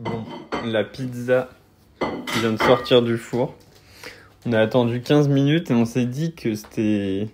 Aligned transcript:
Bon, 0.00 0.24
la 0.64 0.82
pizza 0.82 1.48
vient 2.40 2.52
de 2.52 2.58
sortir 2.58 3.00
du 3.00 3.16
four. 3.16 3.54
On 4.44 4.52
a 4.52 4.58
attendu 4.58 5.00
15 5.00 5.28
minutes 5.28 5.70
et 5.70 5.74
on 5.74 5.84
s'est 5.84 6.04
dit 6.04 6.34
que 6.34 6.56
c'était 6.56 7.28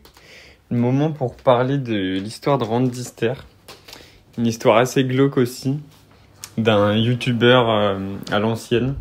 le 0.68 0.76
moment 0.76 1.10
pour 1.10 1.36
parler 1.36 1.78
de 1.78 2.18
l'histoire 2.18 2.58
de 2.58 2.64
Randy 2.64 3.02
Ster. 3.02 3.46
Une 4.36 4.46
histoire 4.46 4.76
assez 4.76 5.04
glauque 5.04 5.38
aussi, 5.38 5.78
d'un 6.58 6.94
youtubeur 6.94 7.70
euh, 7.70 7.98
à 8.30 8.38
l'ancienne, 8.38 8.94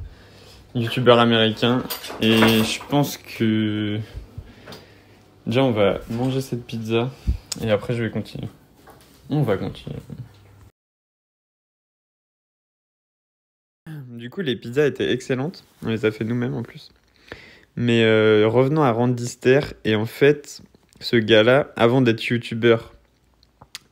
youtubeur 0.74 1.20
américain. 1.20 1.84
Et 2.22 2.38
je 2.64 2.80
pense 2.88 3.18
que. 3.18 4.00
Déjà, 5.46 5.64
on 5.66 5.72
va 5.72 6.00
manger 6.10 6.40
cette 6.40 6.66
pizza 6.66 7.10
et 7.62 7.72
après, 7.72 7.94
je 7.94 8.04
vais 8.04 8.10
continuer. 8.10 8.48
On 9.30 9.44
va 9.44 9.58
continuer. 9.58 9.98
Du 14.10 14.30
coup, 14.30 14.42
les 14.42 14.56
pizzas 14.56 14.88
étaient 14.88 15.12
excellentes. 15.12 15.64
On 15.84 15.90
les 15.90 16.06
a 16.06 16.12
fait 16.12 16.24
nous-mêmes 16.24 16.54
en 16.54 16.64
plus. 16.64 16.90
Mais 17.76 18.04
euh, 18.04 18.48
revenons 18.48 18.84
à 18.84 18.92
Randy 18.92 19.28
Ster. 19.28 19.62
Et 19.86 19.96
en 19.96 20.06
fait, 20.06 20.62
ce 21.00 21.16
gars-là, 21.16 21.72
avant 21.76 22.02
d'être 22.02 22.24
youtubeur, 22.24 22.94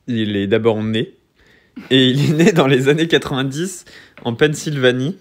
il 0.06 0.36
est 0.36 0.46
d'abord 0.46 0.82
né. 0.82 1.14
Et 1.90 2.08
il 2.08 2.30
est 2.30 2.34
né 2.44 2.52
dans 2.52 2.66
les 2.66 2.88
années 2.88 3.08
90 3.08 3.84
en 4.24 4.34
Pennsylvanie. 4.34 5.16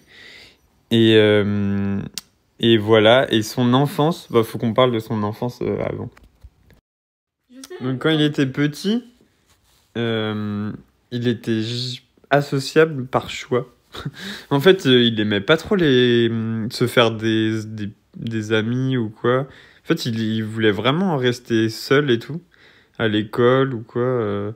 Et, 0.92 1.16
euh, 1.16 2.00
et 2.60 2.78
voilà. 2.78 3.32
Et 3.32 3.42
son 3.42 3.74
enfance, 3.74 4.28
bah, 4.32 4.44
faut 4.44 4.58
qu'on 4.58 4.74
parle 4.74 4.92
de 4.92 5.00
son 5.00 5.24
enfance 5.24 5.60
euh, 5.62 5.82
avant. 5.84 6.10
Donc, 7.82 8.00
quand 8.00 8.10
il 8.10 8.22
était 8.22 8.48
petit, 8.48 9.04
il 9.96 11.28
était 11.28 11.62
associable 12.30 13.06
par 13.06 13.30
choix. 13.30 13.74
en 14.50 14.60
fait, 14.60 14.86
euh, 14.86 15.04
il 15.04 15.20
aimait 15.20 15.42
pas 15.42 15.58
trop 15.58 15.76
les 15.76 16.30
se 16.70 16.88
faire 16.88 17.12
des, 17.12 17.60
des, 18.16 18.54
amis 18.54 18.98
ou 18.98 19.10
quoi. 19.10 19.42
En 19.42 19.86
fait, 19.88 20.06
il, 20.06 20.20
il 20.20 20.44
voulait 20.44 20.72
vraiment 20.72 21.18
rester 21.18 21.70
seul 21.70 22.12
et 22.12 22.20
tout, 22.20 22.42
à 23.00 23.08
l'école 23.08 23.74
ou 23.74 23.82
quoi. 23.82 24.02
euh, 24.02 24.52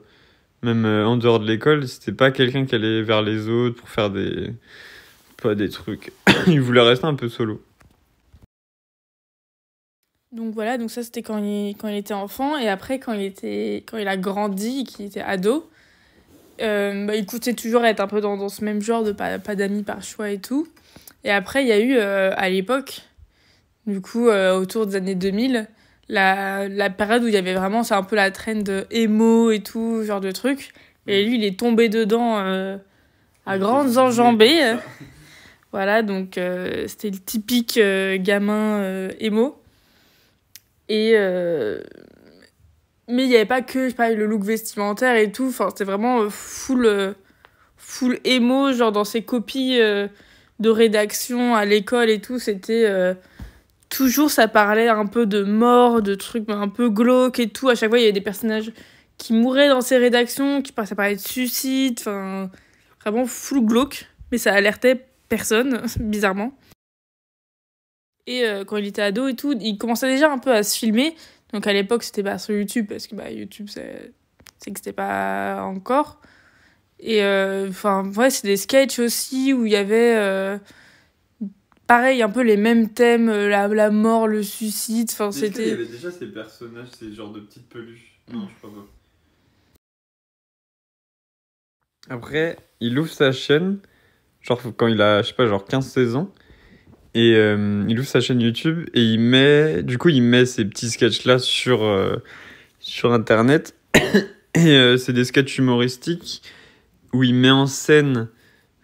même 0.62 0.84
euh, 0.84 1.06
en 1.06 1.16
dehors 1.16 1.40
de 1.40 1.46
l'école, 1.46 1.88
c'était 1.88 2.12
pas 2.12 2.30
quelqu'un 2.30 2.66
qui 2.66 2.74
allait 2.74 3.02
vers 3.02 3.22
les 3.22 3.48
autres 3.48 3.76
pour 3.76 3.88
faire 3.88 4.10
des. 4.10 4.52
Pas 5.42 5.54
des 5.56 5.68
trucs. 5.68 6.12
il 6.46 6.60
voulait 6.60 6.82
rester 6.82 7.06
un 7.06 7.14
peu 7.14 7.28
solo. 7.28 7.60
Donc 10.30 10.54
voilà, 10.54 10.78
donc 10.78 10.90
ça 10.90 11.02
c'était 11.02 11.22
quand 11.22 11.38
il, 11.38 11.74
quand 11.76 11.88
il 11.88 11.96
était 11.96 12.14
enfant. 12.14 12.56
Et 12.58 12.68
après, 12.68 12.98
quand 12.98 13.12
il, 13.12 13.22
était, 13.22 13.84
quand 13.86 13.98
il 13.98 14.08
a 14.08 14.16
grandi, 14.16 14.84
qu'il 14.84 15.06
était 15.06 15.20
ado, 15.20 15.68
euh, 16.60 17.06
bah, 17.06 17.16
il 17.16 17.26
coûtait 17.26 17.54
toujours 17.54 17.84
être 17.84 18.00
un 18.00 18.06
peu 18.06 18.20
dans, 18.20 18.36
dans 18.36 18.48
ce 18.48 18.64
même 18.64 18.82
genre 18.82 19.02
de 19.02 19.12
pas, 19.12 19.38
pas 19.38 19.54
d'amis 19.54 19.82
par 19.82 20.02
choix 20.02 20.30
et 20.30 20.38
tout. 20.38 20.66
Et 21.24 21.30
après, 21.30 21.62
il 21.62 21.68
y 21.68 21.72
a 21.72 21.78
eu 21.78 21.96
euh, 21.96 22.32
à 22.36 22.48
l'époque, 22.48 23.02
du 23.86 24.00
coup, 24.00 24.28
euh, 24.28 24.56
autour 24.56 24.86
des 24.86 24.96
années 24.96 25.14
2000, 25.14 25.68
la, 26.08 26.68
la 26.68 26.90
période 26.90 27.22
où 27.22 27.28
il 27.28 27.34
y 27.34 27.36
avait 27.36 27.54
vraiment, 27.54 27.82
c'est 27.82 27.94
un 27.94 28.02
peu 28.02 28.16
la 28.16 28.30
trend 28.30 28.56
de 28.56 28.86
emo 28.90 29.50
et 29.50 29.60
tout, 29.60 30.00
ce 30.02 30.06
genre 30.06 30.20
de 30.20 30.32
trucs. 30.32 30.72
Et 31.06 31.24
lui, 31.24 31.36
il 31.36 31.44
est 31.44 31.58
tombé 31.58 31.88
dedans 31.88 32.38
euh, 32.38 32.76
à 33.46 33.58
grandes 33.58 33.98
enjambées. 33.98 34.76
Voilà, 35.74 36.02
donc 36.02 36.38
c'était 36.86 37.08
le 37.08 37.16
typique 37.16 37.80
gamin 38.20 39.08
emo. 39.20 39.58
Et. 40.90 41.16
Mais 43.08 43.24
il 43.24 43.28
n'y 43.28 43.34
avait 43.34 43.46
pas 43.46 43.62
que 43.62 43.88
je 43.88 43.94
pas, 43.94 44.10
le 44.10 44.26
look 44.26 44.44
vestimentaire 44.44 45.16
et 45.16 45.32
tout. 45.32 45.48
Enfin, 45.48 45.68
c'était 45.70 45.84
vraiment 45.84 46.22
euh, 46.22 46.30
full, 46.30 46.86
euh, 46.86 47.12
full 47.76 48.20
emo, 48.24 48.72
genre 48.72 48.92
dans 48.92 49.04
ses 49.04 49.22
copies 49.22 49.80
euh, 49.80 50.06
de 50.60 50.70
rédaction 50.70 51.54
à 51.54 51.64
l'école 51.64 52.10
et 52.10 52.20
tout. 52.20 52.38
C'était. 52.38 53.16
Toujours, 53.88 54.30
ça 54.30 54.48
parlait 54.48 54.88
un 54.88 55.04
peu 55.04 55.26
de 55.26 55.42
mort, 55.42 56.00
de 56.00 56.14
trucs 56.14 56.48
un 56.48 56.68
peu 56.68 56.88
glauques 56.88 57.38
et 57.38 57.50
tout. 57.50 57.68
À 57.68 57.74
chaque 57.74 57.90
fois, 57.90 57.98
il 57.98 58.02
y 58.02 58.04
avait 58.04 58.12
des 58.12 58.22
personnages 58.22 58.72
qui 59.18 59.34
mouraient 59.34 59.68
dans 59.68 59.82
ces 59.82 59.98
rédactions, 59.98 60.62
qui 60.62 60.72
ça 60.86 60.94
parlait 60.94 61.16
de 61.16 61.20
suicide. 61.20 61.98
Enfin, 62.00 62.50
vraiment 63.02 63.26
full 63.26 63.66
glauque. 63.66 64.06
Mais 64.30 64.38
ça 64.38 64.54
alertait 64.54 65.04
personne, 65.28 65.82
bizarrement. 66.00 66.54
Et 68.26 68.44
quand 68.66 68.78
il 68.78 68.86
était 68.86 69.02
ado 69.02 69.28
et 69.28 69.34
tout, 69.34 69.54
il 69.60 69.76
commençait 69.76 70.08
déjà 70.08 70.32
un 70.32 70.38
peu 70.38 70.52
à 70.52 70.62
se 70.62 70.78
filmer. 70.78 71.14
Donc 71.52 71.66
à 71.66 71.72
l'époque, 71.72 72.02
c'était 72.02 72.22
pas 72.22 72.38
sur 72.38 72.54
YouTube, 72.54 72.86
parce 72.88 73.06
que 73.06 73.14
bah, 73.14 73.30
YouTube, 73.30 73.68
c'est 73.68 74.12
c'est 74.58 74.70
que 74.70 74.78
c'était 74.78 74.92
pas 74.92 75.62
encore. 75.64 76.20
Et 77.00 77.22
euh, 77.24 77.68
enfin, 77.68 78.10
ouais, 78.12 78.30
c'est 78.30 78.46
des 78.46 78.56
sketchs 78.56 79.00
aussi 79.00 79.52
où 79.52 79.66
il 79.66 79.72
y 79.72 79.76
avait, 79.76 80.16
euh, 80.16 80.56
pareil, 81.88 82.22
un 82.22 82.30
peu 82.30 82.42
les 82.42 82.56
mêmes 82.56 82.90
thèmes, 82.90 83.28
euh, 83.28 83.48
la, 83.48 83.66
la 83.66 83.90
mort, 83.90 84.28
le 84.28 84.42
suicide. 84.42 85.08
Enfin, 85.10 85.32
c'était. 85.32 85.76
déjà 85.76 86.12
ces 86.12 86.26
personnages, 86.26 86.88
ces 86.96 87.12
genres 87.12 87.32
de 87.32 87.40
petites 87.40 87.68
peluches? 87.68 88.20
Non, 88.32 88.48
je 88.48 88.54
crois 88.58 88.70
pas. 88.70 88.86
Après, 92.08 92.56
il 92.80 92.98
ouvre 92.98 93.10
sa 93.10 93.32
chaîne, 93.32 93.80
genre 94.40 94.60
quand 94.76 94.86
il 94.86 95.02
a, 95.02 95.22
je 95.22 95.28
sais 95.28 95.34
pas, 95.34 95.46
genre 95.46 95.64
15-16 95.64 96.14
ans. 96.14 96.32
Et 97.14 97.34
euh, 97.36 97.84
il 97.88 97.98
ouvre 97.98 98.08
sa 98.08 98.20
chaîne 98.20 98.40
YouTube 98.40 98.88
et 98.94 99.02
il 99.02 99.20
met, 99.20 99.82
du 99.82 99.98
coup, 99.98 100.08
il 100.08 100.22
met 100.22 100.46
ces 100.46 100.64
petits 100.64 100.90
sketchs-là 100.90 101.38
sur, 101.38 101.84
euh, 101.84 102.16
sur 102.80 103.12
Internet. 103.12 103.74
et 104.54 104.68
euh, 104.68 104.96
c'est 104.96 105.12
des 105.12 105.24
sketchs 105.24 105.58
humoristiques 105.58 106.42
où 107.12 107.22
il 107.22 107.34
met 107.34 107.50
en 107.50 107.66
scène, 107.66 108.28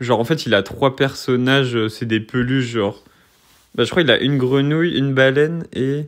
genre 0.00 0.20
en 0.20 0.24
fait, 0.24 0.44
il 0.44 0.54
a 0.54 0.62
trois 0.62 0.94
personnages, 0.94 1.88
c'est 1.88 2.04
des 2.06 2.20
peluches, 2.20 2.72
genre. 2.72 3.02
Bah, 3.74 3.84
je 3.84 3.90
crois 3.90 4.02
qu'il 4.02 4.10
a 4.10 4.20
une 4.20 4.36
grenouille, 4.36 4.98
une 4.98 5.14
baleine 5.14 5.64
et. 5.72 6.04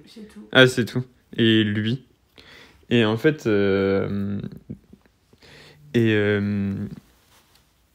Ah, 0.53 0.67
c'est 0.67 0.85
tout. 0.85 1.05
Et 1.37 1.65
lui. 1.65 2.05
Et 2.91 3.07
en 3.07 3.17
fait. 3.17 3.49
Et. 5.95 6.39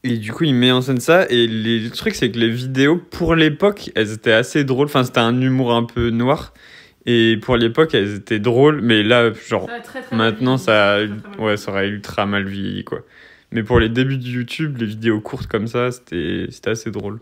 Et 0.06 0.18
du 0.18 0.32
coup, 0.32 0.44
il 0.44 0.54
met 0.54 0.70
en 0.70 0.82
scène 0.82 1.00
ça. 1.00 1.26
Et 1.30 1.48
les... 1.48 1.80
le 1.80 1.90
truc, 1.90 2.14
c'est 2.14 2.30
que 2.30 2.38
les 2.38 2.48
vidéos, 2.48 2.96
pour 2.96 3.34
l'époque, 3.34 3.90
elles 3.96 4.12
étaient 4.12 4.32
assez 4.32 4.62
drôles. 4.62 4.86
Enfin, 4.86 5.02
c'était 5.02 5.18
un 5.18 5.40
humour 5.40 5.74
un 5.74 5.82
peu 5.82 6.10
noir. 6.10 6.54
Et 7.06 7.38
pour 7.42 7.56
l'époque, 7.56 7.92
elles 7.92 8.14
étaient 8.14 8.38
drôles. 8.38 8.80
Mais 8.82 9.02
là, 9.02 9.32
genre, 9.32 9.68
maintenant, 10.12 10.58
ça, 10.58 10.98
a... 10.98 11.04
ouais, 11.40 11.56
ça 11.56 11.72
aurait 11.72 11.88
ultra 11.88 12.24
mal 12.24 12.46
vieilli, 12.46 12.84
quoi. 12.84 13.00
Mais 13.50 13.64
pour 13.64 13.80
les 13.80 13.88
débuts 13.88 14.18
de 14.18 14.28
YouTube, 14.28 14.76
les 14.78 14.86
vidéos 14.86 15.20
courtes 15.20 15.48
comme 15.48 15.66
ça, 15.66 15.90
c'était 15.90 16.46
c'était 16.50 16.70
assez 16.70 16.90
drôle. 16.90 17.20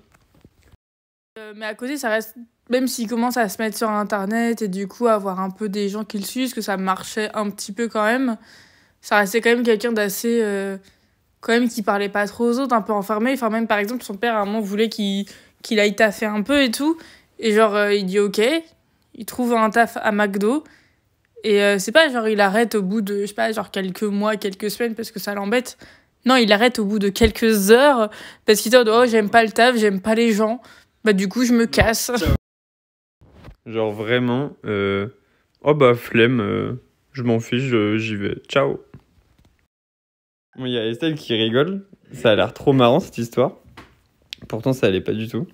Euh, 1.38 1.52
mais 1.56 1.66
à 1.66 1.74
côté, 1.74 1.96
ça 1.96 2.10
reste. 2.10 2.34
Même 2.70 2.88
s'il 2.88 3.08
commence 3.08 3.36
à 3.36 3.48
se 3.48 3.60
mettre 3.60 3.76
sur 3.76 3.90
Internet 3.90 4.62
et 4.62 4.68
du 4.68 4.88
coup 4.88 5.06
avoir 5.06 5.38
un 5.40 5.50
peu 5.50 5.68
des 5.68 5.90
gens 5.90 6.02
qui 6.04 6.18
le 6.18 6.24
suivent, 6.24 6.54
que 6.54 6.62
ça 6.62 6.78
marchait 6.78 7.30
un 7.34 7.50
petit 7.50 7.72
peu 7.72 7.88
quand 7.88 8.04
même, 8.04 8.38
ça 9.02 9.18
restait 9.18 9.42
quand 9.42 9.50
même 9.50 9.62
quelqu'un 9.62 9.92
d'assez. 9.92 10.40
euh, 10.42 10.78
quand 11.44 11.52
même 11.52 11.68
qui 11.68 11.82
parlait 11.82 12.08
pas 12.08 12.26
trop 12.26 12.46
aux 12.46 12.58
autres, 12.58 12.74
un 12.74 12.80
peu 12.80 12.94
enfermé. 12.94 13.32
Enfin, 13.34 13.50
même 13.50 13.66
par 13.66 13.78
exemple, 13.78 14.02
son 14.02 14.14
père 14.14 14.34
à 14.34 14.40
un 14.40 14.44
moment 14.46 14.60
voulait 14.60 14.88
qu'il 14.88 15.26
qu'il 15.62 15.78
aille 15.78 15.94
taffer 15.94 16.24
un 16.26 16.42
peu 16.42 16.62
et 16.62 16.70
tout. 16.70 16.96
Et 17.38 17.52
genre, 17.52 17.74
euh, 17.74 17.94
il 17.94 18.06
dit 18.06 18.18
ok, 18.18 18.40
il 19.14 19.26
trouve 19.26 19.52
un 19.52 19.68
taf 19.68 19.98
à 20.00 20.10
McDo. 20.10 20.64
Et 21.42 21.62
euh, 21.62 21.78
c'est 21.78 21.92
pas 21.92 22.08
genre, 22.08 22.28
il 22.28 22.40
arrête 22.40 22.74
au 22.74 22.82
bout 22.82 23.02
de, 23.02 23.20
je 23.20 23.26
sais 23.26 23.34
pas, 23.34 23.52
genre 23.52 23.70
quelques 23.70 24.04
mois, 24.04 24.36
quelques 24.36 24.70
semaines 24.70 24.94
parce 24.94 25.10
que 25.10 25.20
ça 25.20 25.34
l'embête. 25.34 25.76
Non, 26.24 26.36
il 26.36 26.50
arrête 26.50 26.78
au 26.78 26.86
bout 26.86 26.98
de 26.98 27.10
quelques 27.10 27.70
heures 27.70 28.08
parce 28.46 28.62
qu'il 28.62 28.70
dit 28.72 28.78
oh, 28.78 29.04
j'aime 29.06 29.28
pas 29.28 29.44
le 29.44 29.50
taf, 29.50 29.76
j'aime 29.76 30.00
pas 30.00 30.14
les 30.14 30.32
gens. 30.32 30.62
Bah, 31.04 31.12
du 31.12 31.28
coup, 31.28 31.44
je 31.44 31.52
me 31.52 31.66
casse. 31.66 32.10
Genre 33.66 33.92
vraiment, 33.92 34.56
euh, 34.64 35.08
oh 35.62 35.74
bah 35.74 35.94
flemme, 35.94 36.78
je 37.12 37.22
m'en 37.22 37.40
fiche, 37.40 37.74
j'y 37.96 38.16
vais. 38.16 38.36
Ciao. 38.48 38.80
Il 40.58 40.68
y 40.68 40.78
a 40.78 40.86
Estelle 40.86 41.14
qui 41.14 41.34
rigole, 41.34 41.82
ça 42.12 42.30
a 42.30 42.34
l'air 42.36 42.52
trop 42.54 42.72
marrant 42.72 43.00
cette 43.00 43.18
histoire. 43.18 43.52
Pourtant, 44.48 44.72
ça 44.72 44.86
allait 44.86 45.00
pas 45.00 45.12
du 45.12 45.26
tout. 45.28 45.46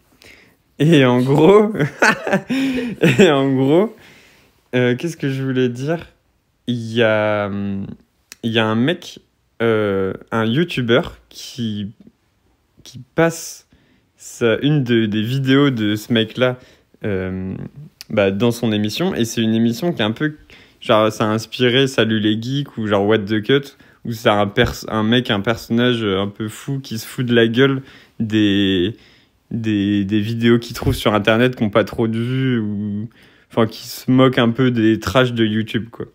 Et 0.78 1.04
en 1.04 1.20
gros, 1.20 1.72
et 3.18 3.30
en 3.30 3.54
gros, 3.54 3.94
euh, 4.74 4.96
qu'est-ce 4.96 5.16
que 5.16 5.30
je 5.30 5.42
voulais 5.42 5.68
dire? 5.68 6.06
Il 6.66 6.92
y 6.92 7.02
a, 7.02 7.46
hum, 7.46 7.86
il 8.42 8.52
y 8.52 8.58
a 8.58 8.66
un 8.66 8.74
mec, 8.74 9.20
euh, 9.62 10.12
un 10.30 10.44
YouTuber 10.46 11.02
qui, 11.28 11.90
qui 12.82 13.00
passe 13.14 13.66
une 14.62 14.84
de- 14.84 15.06
des 15.06 15.22
vidéos 15.22 15.70
de 15.70 15.96
ce 15.96 16.12
mec-là 16.12 16.58
euh, 17.04 17.54
bah, 18.10 18.30
dans 18.30 18.50
son 18.50 18.72
émission. 18.72 19.14
Et 19.14 19.24
c'est 19.24 19.40
une 19.42 19.54
émission 19.54 19.92
qui 19.92 20.02
est 20.02 20.04
un 20.04 20.12
peu. 20.12 20.34
Genre, 20.80 21.10
ça 21.12 21.24
a 21.24 21.28
inspiré 21.28 21.86
Salut 21.86 22.20
les 22.20 22.40
geeks 22.40 22.76
ou 22.78 22.86
genre 22.86 23.06
What 23.06 23.20
the 23.20 23.42
Cut, 23.42 23.76
où 24.04 24.12
c'est 24.12 24.28
un, 24.28 24.50
un 24.88 25.02
mec, 25.02 25.30
un 25.30 25.40
personnage 25.40 26.04
un 26.04 26.28
peu 26.28 26.48
fou 26.48 26.80
qui 26.80 26.98
se 26.98 27.06
fout 27.06 27.26
de 27.26 27.34
la 27.34 27.46
gueule 27.48 27.82
des, 28.18 28.96
des, 29.50 30.04
des 30.04 30.20
vidéos 30.20 30.58
qu'il 30.58 30.74
trouve 30.74 30.94
sur 30.94 31.14
internet 31.14 31.56
qui 31.56 31.64
n'ont 31.64 31.70
pas 31.70 31.84
trop 31.84 32.08
de 32.08 32.18
vues 32.18 32.58
ou. 32.58 33.08
Enfin, 33.52 33.66
qui 33.66 33.88
se 33.88 34.08
moque 34.10 34.38
un 34.38 34.50
peu 34.50 34.70
des 34.70 35.00
trash 35.00 35.32
de 35.32 35.44
YouTube, 35.44 35.88
quoi. 35.90 36.06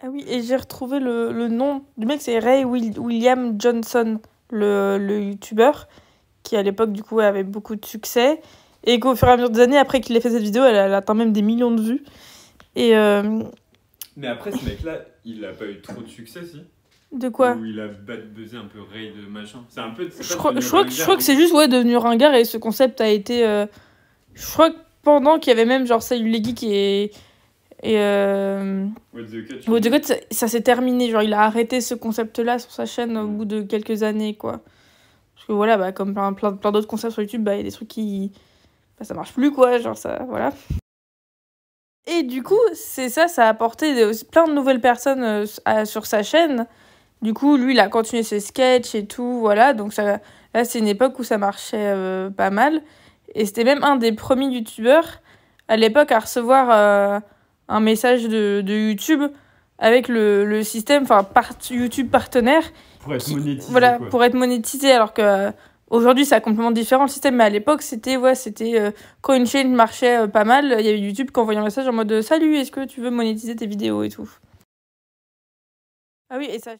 Ah 0.00 0.06
oui, 0.12 0.24
et 0.28 0.42
j'ai 0.42 0.54
retrouvé 0.54 1.00
le, 1.00 1.32
le 1.32 1.48
nom 1.48 1.82
du 1.96 2.06
mec, 2.06 2.20
c'est 2.20 2.38
Ray 2.38 2.64
Will- 2.64 3.00
William 3.00 3.60
Johnson. 3.60 4.20
le, 4.50 4.96
le 4.98 5.20
youtubeur, 5.20 5.88
qui 6.42 6.56
à 6.56 6.62
l'époque, 6.62 6.92
du 6.92 7.02
coup, 7.02 7.20
avait 7.20 7.44
beaucoup 7.44 7.76
de 7.76 7.84
succès. 7.84 8.40
Et 8.84 9.00
qu'au 9.00 9.16
fur 9.16 9.28
et 9.28 9.32
à 9.32 9.36
mesure 9.36 9.50
des 9.50 9.60
années, 9.60 9.76
après 9.76 10.00
qu'il 10.00 10.16
ait 10.16 10.20
fait 10.20 10.30
cette 10.30 10.42
vidéo, 10.42 10.64
elle, 10.64 10.76
elle 10.76 10.94
atteint 10.94 11.14
même 11.14 11.32
des 11.32 11.42
millions 11.42 11.72
de 11.72 11.82
vues. 11.82 12.04
Et 12.76 12.96
euh, 12.96 13.42
Mais 14.16 14.28
après, 14.28 14.52
ce 14.52 14.64
mec-là, 14.64 15.00
il 15.30 15.44
a 15.44 15.52
pas 15.52 15.66
eu 15.66 15.80
trop 15.80 16.00
de 16.02 16.08
succès, 16.08 16.44
si 16.44 16.60
de 17.10 17.28
quoi 17.30 17.54
Ou 17.54 17.64
il 17.64 17.80
a 17.80 17.88
bad 17.88 18.32
buzzé 18.34 18.56
un 18.58 18.66
peu 18.66 18.80
raid 18.82 19.14
machin. 19.30 19.64
C'est 19.70 19.80
un 19.80 19.90
peu. 19.90 20.10
je 20.10 20.36
crois, 20.36 20.52
je 20.58 20.66
crois 20.66 20.84
que, 20.84 20.90
je 20.90 21.02
crois 21.02 21.16
que 21.16 21.22
c'est 21.22 21.36
juste 21.36 21.54
ouais, 21.54 21.66
devenu 21.68 21.96
ringard 21.96 22.34
et 22.34 22.44
ce 22.44 22.58
concept 22.58 23.00
a 23.00 23.08
été. 23.08 23.46
euh, 23.46 23.64
je 24.34 24.46
crois 24.46 24.70
que 24.70 24.76
pendant 25.02 25.38
qu'il 25.38 25.48
y 25.48 25.52
avait 25.52 25.64
même 25.64 25.86
genre 25.86 26.02
Salut 26.02 26.28
les 26.28 26.44
geeks 26.44 26.62
et. 26.64 27.04
et 27.82 27.98
euh, 27.98 28.86
What 29.14 29.22
the 29.22 29.46
cut, 29.48 29.70
What 29.70 29.80
the 29.80 29.88
God, 29.88 30.04
ça, 30.04 30.14
ça 30.30 30.48
s'est 30.48 30.60
terminé. 30.60 31.10
Genre, 31.10 31.22
il 31.22 31.32
a 31.32 31.40
arrêté 31.40 31.80
ce 31.80 31.94
concept-là 31.94 32.58
sur 32.58 32.70
sa 32.72 32.84
chaîne 32.84 33.16
au 33.16 33.26
bout 33.26 33.46
de 33.46 33.62
quelques 33.62 34.02
années, 34.02 34.34
quoi. 34.34 34.60
Parce 35.34 35.46
que 35.46 35.52
voilà, 35.52 35.78
bah, 35.78 35.92
comme 35.92 36.12
plein, 36.12 36.34
plein, 36.34 36.52
plein 36.52 36.72
d'autres 36.72 36.88
concepts 36.88 37.14
sur 37.14 37.22
YouTube, 37.22 37.42
bah, 37.42 37.54
il 37.54 37.58
y 37.58 37.60
a 37.60 37.64
des 37.64 37.72
trucs 37.72 37.88
qui. 37.88 38.32
Bah, 38.98 39.06
ça 39.06 39.14
marche 39.14 39.32
plus, 39.32 39.50
quoi. 39.50 39.78
Genre, 39.78 39.96
ça. 39.96 40.26
Voilà. 40.28 40.52
Et 42.10 42.22
du 42.22 42.42
coup, 42.42 42.58
c'est 42.74 43.08
ça, 43.08 43.28
ça 43.28 43.46
a 43.46 43.48
apporté 43.48 43.94
plein 44.30 44.46
de 44.48 44.52
nouvelles 44.54 44.80
personnes 44.80 45.22
euh, 45.22 45.44
à- 45.64 45.84
sur 45.84 46.06
sa 46.06 46.22
chaîne. 46.22 46.66
Du 47.20 47.34
coup, 47.34 47.56
lui, 47.56 47.74
il 47.74 47.80
a 47.80 47.88
continué 47.88 48.22
ses 48.22 48.40
sketchs 48.40 48.94
et 48.94 49.04
tout, 49.06 49.40
voilà. 49.40 49.74
Donc, 49.74 49.92
ça, 49.92 50.18
là, 50.54 50.64
c'est 50.64 50.78
une 50.78 50.88
époque 50.88 51.18
où 51.18 51.24
ça 51.24 51.36
marchait 51.36 51.76
euh, 51.78 52.30
pas 52.30 52.50
mal. 52.50 52.80
Et 53.34 53.44
c'était 53.44 53.64
même 53.64 53.84
un 53.84 53.96
des 53.96 54.12
premiers 54.12 54.46
youtubeurs 54.46 55.20
à 55.68 55.76
l'époque 55.76 56.12
à 56.12 56.20
recevoir 56.20 56.68
euh, 56.70 57.20
un 57.68 57.80
message 57.80 58.22
de, 58.24 58.62
de 58.64 58.72
YouTube 58.72 59.22
avec 59.78 60.08
le, 60.08 60.44
le 60.46 60.62
système, 60.62 61.02
enfin, 61.02 61.26
YouTube 61.70 62.10
partenaire, 62.10 62.62
Pour 63.00 63.14
être 63.14 63.24
qui- 63.24 63.36
monétisé. 63.36 63.70
voilà, 63.70 63.98
quoi. 63.98 64.08
pour 64.08 64.24
être 64.24 64.34
monétisé, 64.34 64.90
alors 64.92 65.12
que 65.12 65.50
aujourd'hui, 65.90 66.24
c'est 66.26 66.40
complètement 66.40 66.70
différent 66.70 67.04
le 67.04 67.08
système, 67.08 67.36
mais 67.36 67.44
à 67.44 67.48
l'époque, 67.50 67.82
c'était, 67.82 68.16
ouais, 68.16 68.34
c'était 68.34 68.78
euh, 68.80 68.90
quand 69.20 69.34
une 69.34 69.46
chaîne 69.46 69.74
marchait 69.74 70.18
euh, 70.18 70.26
pas 70.26 70.44
mal, 70.44 70.76
il 70.78 70.86
y 70.86 70.88
avait 70.88 70.98
YouTube 71.00 71.30
qui 71.32 71.40
envoyait 71.40 71.60
un 71.60 71.64
message 71.64 71.88
en 71.88 71.92
mode 71.92 72.10
euh, 72.12 72.22
Salut, 72.22 72.56
est-ce 72.56 72.70
que 72.72 72.84
tu 72.84 73.00
veux 73.00 73.10
monétiser 73.10 73.56
tes 73.56 73.66
vidéos 73.66 74.02
et 74.02 74.08
tout? 74.10 74.28
Ah 76.30 76.36
oui, 76.38 76.46
et 76.50 76.58
sa... 76.58 76.72
ah 76.72 76.76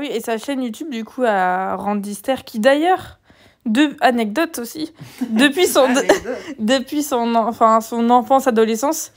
oui, 0.00 0.08
et 0.10 0.20
sa 0.20 0.38
chaîne 0.38 0.62
YouTube, 0.62 0.90
du 0.90 1.04
coup, 1.04 1.22
à 1.24 1.76
Randister, 1.76 2.36
qui 2.44 2.58
d'ailleurs, 2.60 3.18
deux 3.66 3.96
anecdotes 4.00 4.58
aussi, 4.58 4.92
depuis 5.30 5.66
son, 5.66 5.86
depuis 6.58 7.02
son, 7.02 7.34
en- 7.34 7.48
enfin, 7.48 7.80
son 7.80 8.08
enfance, 8.10 8.46
adolescence, 8.46 9.12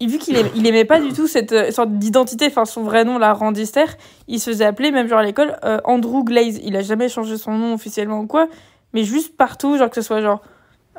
il, 0.00 0.08
vu 0.08 0.18
qu'il 0.18 0.36
aimait, 0.36 0.50
il 0.56 0.66
aimait 0.66 0.84
pas 0.84 1.00
du 1.00 1.12
tout 1.12 1.26
cette 1.26 1.52
euh, 1.52 1.70
sorte 1.70 1.90
d'identité, 1.92 2.46
enfin 2.48 2.64
son 2.64 2.82
vrai 2.82 3.04
nom, 3.04 3.18
la 3.18 3.32
Randister, 3.32 3.84
il 4.26 4.40
se 4.40 4.50
faisait 4.50 4.64
appeler, 4.64 4.90
même 4.90 5.06
genre 5.06 5.20
à 5.20 5.22
l'école, 5.22 5.56
euh, 5.64 5.80
Andrew 5.84 6.24
Glaze. 6.24 6.60
Il 6.62 6.76
a 6.76 6.82
jamais 6.82 7.08
changé 7.08 7.36
son 7.36 7.52
nom 7.52 7.74
officiellement 7.74 8.20
ou 8.20 8.26
quoi, 8.26 8.48
mais 8.92 9.04
juste 9.04 9.36
partout, 9.36 9.78
genre 9.78 9.88
que 9.88 9.94
ce 9.94 10.02
soit 10.02 10.20
genre, 10.20 10.42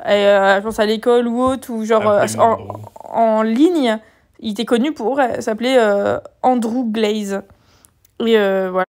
euh, 0.06 0.56
je 0.56 0.62
pense 0.62 0.78
à 0.78 0.86
l'école 0.86 1.28
ou 1.28 1.42
autre, 1.42 1.70
ou 1.70 1.84
genre 1.84 2.08
euh, 2.08 2.20
Appelle-moi 2.20 2.58
en, 3.04 3.42
ligne, 3.42 3.98
il 4.40 4.52
était 4.52 4.64
connu 4.64 4.92
pour 4.92 5.20
s'appeler 5.40 5.78
Andrew 6.42 6.84
Glaze. 6.90 7.42
Et 8.20 8.36
voilà. 8.36 8.84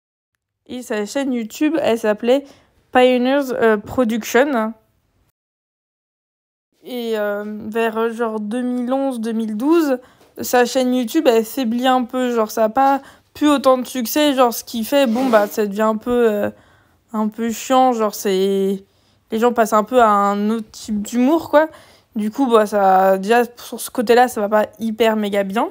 Et 0.68 0.82
sa 0.82 1.04
chaîne 1.04 1.32
YouTube, 1.32 1.76
elle 1.80 1.98
s'appelait 1.98 2.44
Pioneers 2.92 3.78
Production. 3.84 4.72
Et 6.88 7.18
euh, 7.18 7.42
vers 7.66 7.98
euh, 7.98 8.12
genre 8.12 8.40
2011-2012, 8.40 9.98
sa 10.40 10.64
chaîne 10.64 10.94
YouTube, 10.94 11.26
elle 11.26 11.44
faiblit 11.44 11.86
un 11.86 12.04
peu. 12.04 12.32
Genre, 12.34 12.50
ça 12.50 12.62
n'a 12.62 12.68
pas 12.68 13.00
plus 13.34 13.48
autant 13.48 13.76
de 13.78 13.84
succès. 13.86 14.34
Genre, 14.34 14.54
ce 14.54 14.62
qui 14.64 14.84
fait, 14.84 15.06
bon, 15.06 15.28
bah, 15.28 15.46
ça 15.48 15.66
devient 15.66 15.82
un 15.82 15.96
peu, 15.96 16.30
euh, 16.30 16.50
un 17.12 17.28
peu 17.28 17.50
chiant. 17.50 17.92
Genre, 17.92 18.14
c'est. 18.14 18.84
Les 19.32 19.38
gens 19.40 19.52
passent 19.52 19.72
un 19.72 19.82
peu 19.82 20.00
à 20.00 20.08
un 20.08 20.50
autre 20.50 20.70
type 20.70 21.02
d'humour, 21.02 21.50
quoi. 21.50 21.68
Du 22.14 22.30
coup, 22.30 22.46
bah, 22.46 22.66
ça, 22.66 23.18
déjà, 23.18 23.42
sur 23.56 23.80
ce 23.80 23.90
côté-là, 23.90 24.28
ça 24.28 24.40
va 24.40 24.48
pas 24.48 24.66
hyper 24.78 25.16
méga 25.16 25.42
bien. 25.42 25.70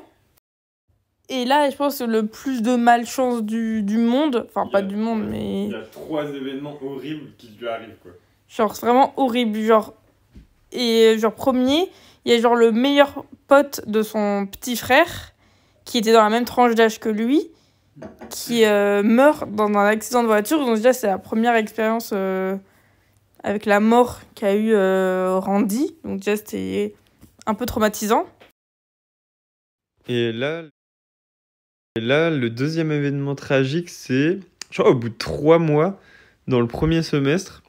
Et 1.29 1.45
là, 1.45 1.69
je 1.71 1.75
pense 1.75 1.99
que 1.99 2.03
le 2.03 2.27
plus 2.27 2.61
de 2.61 2.75
malchance 2.75 3.41
du, 3.41 3.81
du 3.81 3.97
monde, 3.97 4.45
enfin, 4.49 4.67
pas 4.67 4.79
a- 4.79 4.81
du 4.83 4.95
monde, 4.97 5.23
mais. 5.27 5.63
Il 5.65 5.71
y 5.71 5.75
a 5.75 5.79
trois 5.91 6.25
événements 6.25 6.77
horribles 6.85 7.31
qui 7.37 7.47
lui 7.59 7.67
arrivent, 7.67 7.95
quoi. 8.03 8.11
Genre, 8.49 8.75
c'est 8.75 8.85
vraiment 8.85 9.13
horrible. 9.17 9.57
Genre, 9.61 9.93
et 10.75 11.17
genre, 11.17 11.33
premier, 11.33 11.89
il 12.25 12.33
y 12.33 12.35
a 12.35 12.41
genre 12.41 12.55
le 12.55 12.71
meilleur 12.71 13.25
pote 13.47 13.81
de 13.87 14.01
son 14.01 14.47
petit 14.49 14.75
frère, 14.75 15.33
qui 15.85 15.99
était 15.99 16.13
dans 16.13 16.23
la 16.23 16.29
même 16.29 16.45
tranche 16.45 16.75
d'âge 16.75 16.99
que 16.99 17.09
lui, 17.09 17.49
qui 18.29 18.65
euh, 18.65 19.03
meurt 19.03 19.49
dans 19.53 19.67
un 19.67 19.85
accident 19.85 20.21
de 20.21 20.27
voiture. 20.27 20.59
Donc, 20.59 20.77
déjà, 20.77 20.93
c'est 20.93 21.07
la 21.07 21.17
première 21.17 21.55
expérience 21.55 22.11
euh, 22.13 22.57
avec 23.43 23.65
la 23.65 23.79
mort 23.79 24.21
qu'a 24.35 24.55
eu 24.55 24.73
euh, 24.73 25.39
Randy. 25.39 25.95
Donc, 26.03 26.19
déjà, 26.19 26.35
c'était 26.35 26.93
un 27.45 27.53
peu 27.53 27.65
traumatisant. 27.65 28.25
Et 30.07 30.31
là, 30.31 30.63
et 31.95 32.01
là, 32.01 32.29
le 32.29 32.49
deuxième 32.49 32.91
événement 32.91 33.35
tragique, 33.35 33.89
c'est, 33.89 34.39
crois, 34.71 34.89
au 34.89 34.95
bout 34.95 35.09
de 35.09 35.17
trois 35.17 35.59
mois, 35.59 35.99
dans 36.47 36.59
le 36.59 36.67
premier 36.67 37.01
semestre, 37.01 37.63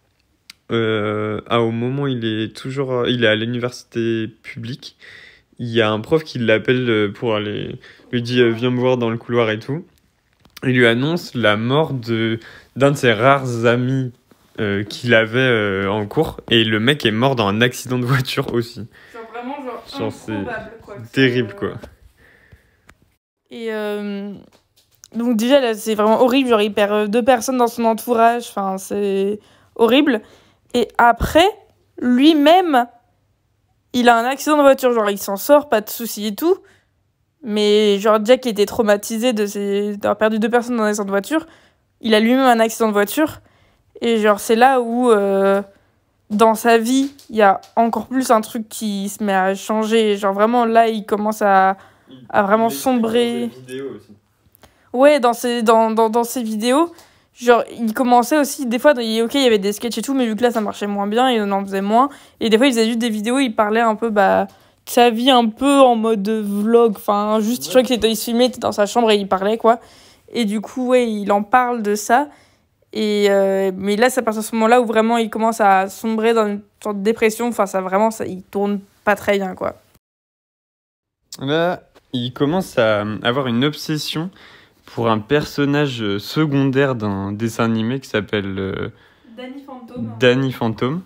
euh, 0.71 1.41
ah, 1.49 1.61
au 1.61 1.71
moment 1.71 2.03
où 2.03 2.09
il 2.09 2.25
est 2.25 2.57
toujours, 2.57 3.07
il 3.07 3.25
est 3.25 3.29
à 3.29 3.35
l'université 3.37 4.29
publique, 4.43 4.97
il 5.59 5.69
y 5.69 5.81
a 5.81 5.91
un 5.91 6.01
prof 6.01 6.25
qui 6.25 6.39
l'appelle 6.39 6.89
euh, 6.91 7.13
pour 7.13 7.35
aller, 7.35 7.79
lui 8.13 8.23
dit, 8.23 8.41
euh, 8.41 8.51
viens 8.51 8.71
me 8.71 8.79
voir 8.79 8.99
dans 8.99 9.11
le 9.11 9.17
couloir 9.19 9.51
et 9.51 9.59
tout. 9.59 9.85
Il 10.65 10.77
lui 10.77 10.87
annonce 10.87 11.35
la 11.35 11.57
mort 11.57 11.93
de 11.93 12.41
d'un 12.77 12.91
de 12.91 12.97
ses 12.97 13.13
rares 13.13 13.67
amis 13.67 14.13
euh, 14.59 14.85
qu'il 14.85 15.15
avait 15.15 15.39
euh, 15.39 15.89
en 15.91 16.07
cours, 16.07 16.41
et 16.51 16.65
le 16.65 16.81
mec 16.81 17.05
est 17.07 17.11
mort 17.11 17.37
dans 17.37 17.47
un 17.47 17.61
accident 17.61 17.99
de 17.99 18.07
voiture 18.07 18.53
aussi. 18.55 18.87
Genre, 19.13 19.23
vraiment, 19.33 19.57
genre, 19.63 19.85
Genre, 19.99 20.13
c'est 20.13 20.83
quoi. 20.83 20.97
Terrible, 21.13 21.55
quoi. 21.55 21.75
Et 23.51 23.73
euh, 23.73 24.33
donc 25.15 25.37
déjà 25.37 25.61
là 25.61 25.75
c'est 25.75 25.95
vraiment 25.95 26.21
horrible, 26.23 26.49
genre 26.49 26.61
il 26.61 26.73
perd 26.73 27.09
deux 27.11 27.23
personnes 27.23 27.59
dans 27.59 27.69
son 27.69 27.85
entourage, 27.85 28.49
enfin 28.49 28.77
c'est 28.79 29.39
horrible. 29.77 30.21
Et 30.77 30.89
après, 30.99 31.49
lui-même, 31.97 32.87
il 33.95 34.11
a 34.11 34.19
un 34.19 34.27
accident 34.27 34.59
de 34.59 34.63
voiture, 34.63 34.93
genre 34.93 35.09
il 35.09 35.17
s'en 35.17 35.39
sort, 35.39 35.71
pas 35.71 35.81
de 35.81 35.89
soucis 35.89 36.27
et 36.27 36.35
tout. 36.35 36.59
Mais 37.43 37.99
genre 37.99 38.19
Jack 38.23 38.45
était 38.45 38.67
traumatisé 38.67 39.33
de 39.33 39.47
ses... 39.47 39.97
d'avoir 39.97 40.19
perdu 40.19 40.39
deux 40.39 40.51
personnes 40.51 40.77
dans 40.77 40.83
un 40.83 40.89
accident 40.89 41.07
de 41.07 41.11
voiture. 41.11 41.47
Il 42.03 42.15
a 42.15 42.21
lui-même 42.21 42.41
un 42.41 42.61
accident 42.61 42.89
de 42.89 42.93
voiture. 42.93 43.41
Et 44.03 44.19
genre 44.19 44.39
c'est 44.39 44.55
là 44.55 44.83
où 44.83 45.11
euh, 45.11 45.63
dans 46.29 46.55
sa 46.55 46.77
vie, 46.77 47.11
il 47.31 47.37
y 47.37 47.43
a 47.43 47.63
encore 47.75 48.07
plus 48.07 48.31
un 48.31 48.43
truc 48.43 48.69
qui 48.69 49.09
se 49.09 49.25
met 49.25 49.35
à 49.35 49.55
changer. 49.55 50.19
Genre 50.19 50.35
vraiment 50.35 50.67
là 50.67 50.89
il 50.89 51.07
commence 51.07 51.41
à 51.41 51.79
a 52.29 52.43
vraiment 52.43 52.69
explique 52.69 53.01
dans 53.01 53.11
ses 53.11 53.47
vidéos 53.47 53.95
aussi. 53.97 54.13
Ouais, 54.93 55.21
dans 55.21 55.33
ses, 55.33 55.63
dans, 55.63 55.91
dans, 55.91 56.11
dans 56.11 56.25
ses 56.25 56.43
vidéos, 56.43 56.93
genre, 57.39 57.65
il 57.79 57.93
commençait 57.93 58.39
aussi, 58.39 58.67
des 58.67 58.79
fois, 58.79 58.95
il, 58.99 59.23
ok, 59.23 59.35
il 59.35 59.43
y 59.43 59.47
avait 59.47 59.59
des 59.59 59.73
sketchs 59.73 59.99
et 59.99 60.03
tout, 60.03 60.15
mais 60.15 60.27
vu 60.27 60.37
que 60.37 60.43
là, 60.43 60.51
ça 60.51 60.61
marchait 60.61 60.87
moins 60.87 61.07
bien, 61.07 61.31
il 61.31 61.43
en 61.53 61.65
faisait 61.65 61.83
moins. 61.83 62.09
Et 62.41 62.49
des 62.51 62.57
fois, 62.57 62.67
il 62.67 62.73
faisait 62.73 62.87
juste 62.87 62.99
des 62.99 63.11
vidéos, 63.11 63.39
il 63.39 63.55
parlait 63.55 63.81
un 63.81 63.95
peu, 63.95 64.11
bah, 64.11 64.45
de 64.45 64.91
sa 64.91 65.11
vie 65.11 65.31
un 65.31 65.49
peu 65.49 65.81
en 65.81 65.97
mode 65.97 66.29
vlog. 66.29 66.93
Enfin, 66.97 67.41
juste, 67.41 67.65
je 67.65 67.71
crois 67.71 67.83
qu'il 67.83 67.97
était- 67.97 68.11
il 68.11 68.17
se 68.17 68.25
filmait, 68.25 68.47
il 68.47 68.49
était 68.49 68.61
dans 68.61 68.73
sa 68.73 68.87
chambre 68.87 69.11
et 69.11 69.17
il 69.17 69.29
parlait, 69.29 69.59
quoi. 69.59 69.81
Et 70.33 70.45
du 70.45 70.61
coup, 70.61 70.89
ouais, 70.89 71.11
il 71.11 71.31
en 71.33 71.43
parle 71.43 71.83
de 71.83 71.95
ça. 71.95 72.29
Et, 72.93 73.27
euh, 73.29 73.73
mais 73.77 73.97
là, 73.97 74.09
c'est 74.11 74.21
à 74.21 74.23
partir 74.23 74.43
de 74.43 74.47
ce 74.47 74.55
moment-là 74.55 74.81
où 74.81 74.87
vraiment 74.87 75.19
il 75.19 75.29
commence 75.29 75.61
à 75.61 75.89
sombrer 75.89 76.33
dans 76.35 76.47
une 76.47 76.63
sorte 76.83 76.99
de 76.99 77.03
dépression. 77.03 77.49
Enfin, 77.49 77.67
ça 77.67 77.81
vraiment, 77.81 78.11
ça, 78.11 78.25
il 78.27 78.43
tourne 78.43 78.81
pas 79.05 79.17
très 79.17 79.37
bien, 79.39 79.55
quoi. 79.55 79.75
Là, 81.41 81.83
il 82.13 82.33
commence 82.33 82.79
à 82.79 83.05
avoir 83.23 83.49
une 83.49 83.65
obsession 83.65 84.31
pour 84.87 85.09
un 85.11 85.19
personnage 85.19 86.03
euh, 86.03 86.19
secondaire 86.19 86.95
d'un 86.95 87.33
dessin 87.33 87.65
animé 87.65 88.01
qui 88.01 88.09
s'appelle 88.09 88.59
euh, 88.59 88.89
Danny 89.37 89.63
Phantom. 89.67 89.97
Danny 90.19 90.53
Phantom. 90.53 91.03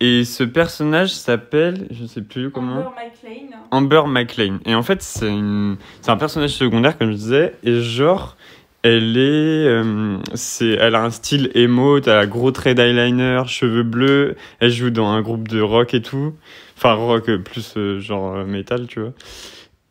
Et 0.00 0.24
ce 0.24 0.42
personnage 0.42 1.14
s'appelle, 1.14 1.86
je 1.90 2.04
sais 2.06 2.22
plus 2.22 2.50
comment, 2.50 2.92
McLean. 2.96 3.56
Amber 3.70 4.02
McLean. 4.06 4.58
Et 4.66 4.74
en 4.74 4.82
fait, 4.82 5.00
c'est 5.00 5.28
une... 5.28 5.76
un 6.08 6.16
personnage 6.16 6.50
secondaire, 6.50 6.98
comme 6.98 7.12
je 7.12 7.16
disais, 7.16 7.54
et 7.62 7.80
genre, 7.80 8.36
elle 8.82 9.16
est, 9.16 9.66
euh, 9.66 10.18
elle 10.60 10.94
a 10.96 11.04
un 11.04 11.10
style 11.10 11.52
emo, 11.54 11.98
elle 11.98 12.10
a 12.10 12.26
gros 12.26 12.50
trait 12.50 12.74
d'eyeliner, 12.74 13.42
cheveux 13.46 13.84
bleus, 13.84 14.34
elle 14.58 14.70
joue 14.70 14.90
dans 14.90 15.06
un 15.06 15.22
groupe 15.22 15.46
de 15.46 15.60
rock 15.60 15.94
et 15.94 16.02
tout. 16.02 16.34
Enfin, 16.76 16.94
rock 16.94 17.30
plus 17.36 17.74
euh, 17.76 18.00
genre 18.00 18.34
euh, 18.34 18.44
métal, 18.44 18.88
tu 18.88 18.98
vois. 19.00 19.12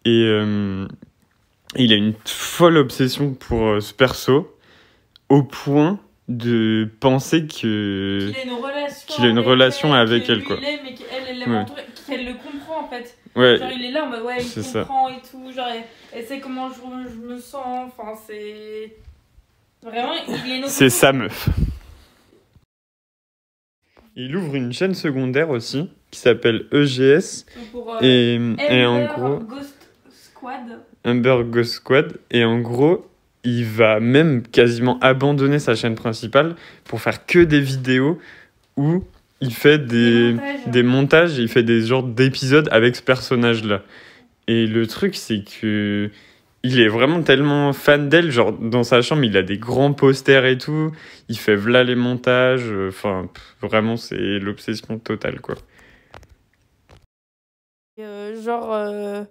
Et 0.03 0.25
euh, 0.25 0.87
il 1.75 1.93
a 1.93 1.95
une 1.95 2.13
folle 2.25 2.77
obsession 2.77 3.33
pour 3.33 3.65
euh, 3.67 3.79
ce 3.79 3.93
perso, 3.93 4.55
au 5.29 5.43
point 5.43 5.99
de 6.27 6.89
penser 6.99 7.47
que... 7.47 8.31
qu'il 8.31 8.35
a 8.37 8.43
une 8.43 8.51
relation, 8.53 9.07
qu'il 9.07 9.25
a 9.25 9.27
une 9.29 9.39
relation 9.39 9.93
avec 9.93 10.29
elle, 10.29 10.43
quoi. 10.43 10.57
il 10.61 10.95
qu'elle 10.95 11.49
Ouais. 11.49 11.65
le 12.25 12.33
comprend 12.33 12.81
en 12.85 12.87
fait. 12.89 13.17
Ouais, 13.35 13.57
Genre 13.57 13.69
il 13.73 13.85
est 13.85 13.91
là 13.91 14.05
mode 14.05 14.21
ouais, 14.23 14.37
il 14.41 14.45
ça. 14.63 14.81
comprend 14.81 15.09
et 15.09 15.21
tout, 15.29 15.51
genre 15.53 15.67
elle, 15.73 15.83
elle 16.13 16.25
sait 16.25 16.39
comment 16.39 16.69
je, 16.69 17.09
je 17.09 17.15
me 17.17 17.39
sens, 17.39 17.89
enfin 17.97 18.13
c'est. 18.27 18.95
Vraiment, 19.81 20.13
il 20.27 20.51
est 20.51 20.59
notre 20.59 20.71
c'est 20.71 20.89
sa 20.89 21.11
meuf. 21.13 21.49
Il 24.15 24.35
ouvre 24.35 24.55
une 24.55 24.73
chaîne 24.73 24.93
secondaire 24.93 25.49
aussi 25.49 25.89
qui 26.11 26.19
s'appelle 26.19 26.67
EGS. 26.73 27.45
Pour, 27.71 27.95
euh, 27.95 27.99
Et, 28.01 28.35
et 28.69 28.85
en 28.85 29.05
gros, 29.05 29.37
Ghost 29.39 29.80
Squad. 30.41 30.79
Humber 31.05 31.43
Ghost 31.45 31.73
Squad. 31.73 32.17
Et 32.31 32.43
en 32.43 32.59
gros, 32.59 33.07
il 33.43 33.63
va 33.63 33.99
même 33.99 34.41
quasiment 34.41 34.97
abandonner 34.99 35.59
sa 35.59 35.75
chaîne 35.75 35.93
principale 35.95 36.55
pour 36.83 36.99
faire 36.99 37.27
que 37.27 37.39
des 37.39 37.59
vidéos 37.61 38.19
où 38.75 39.03
il 39.39 39.53
fait 39.53 39.77
des, 39.79 40.33
montages. 40.33 40.67
des 40.67 40.83
montages 40.83 41.37
il 41.37 41.47
fait 41.47 41.63
des 41.63 41.81
genres 41.81 42.03
d'épisodes 42.03 42.67
avec 42.71 42.95
ce 42.95 43.03
personnage-là. 43.03 43.83
Et 44.47 44.65
le 44.65 44.87
truc, 44.87 45.15
c'est 45.15 45.43
que 45.43 46.09
il 46.63 46.79
est 46.79 46.87
vraiment 46.87 47.21
tellement 47.21 47.71
fan 47.73 48.09
d'elle, 48.09 48.31
genre 48.31 48.51
dans 48.51 48.83
sa 48.83 49.01
chambre, 49.01 49.23
il 49.23 49.35
a 49.37 49.43
des 49.43 49.57
grands 49.57 49.93
posters 49.93 50.45
et 50.45 50.57
tout, 50.57 50.91
il 51.29 51.37
fait 51.37 51.55
v'là 51.55 51.83
les 51.83 51.95
montages, 51.95 52.71
enfin, 52.87 53.29
pff, 53.33 53.55
vraiment, 53.69 53.97
c'est 53.97 54.37
l'obsession 54.39 54.99
totale, 54.99 55.39
quoi. 55.41 55.55
Euh, 57.99 58.41
genre. 58.43 58.73
euh, 58.73 59.23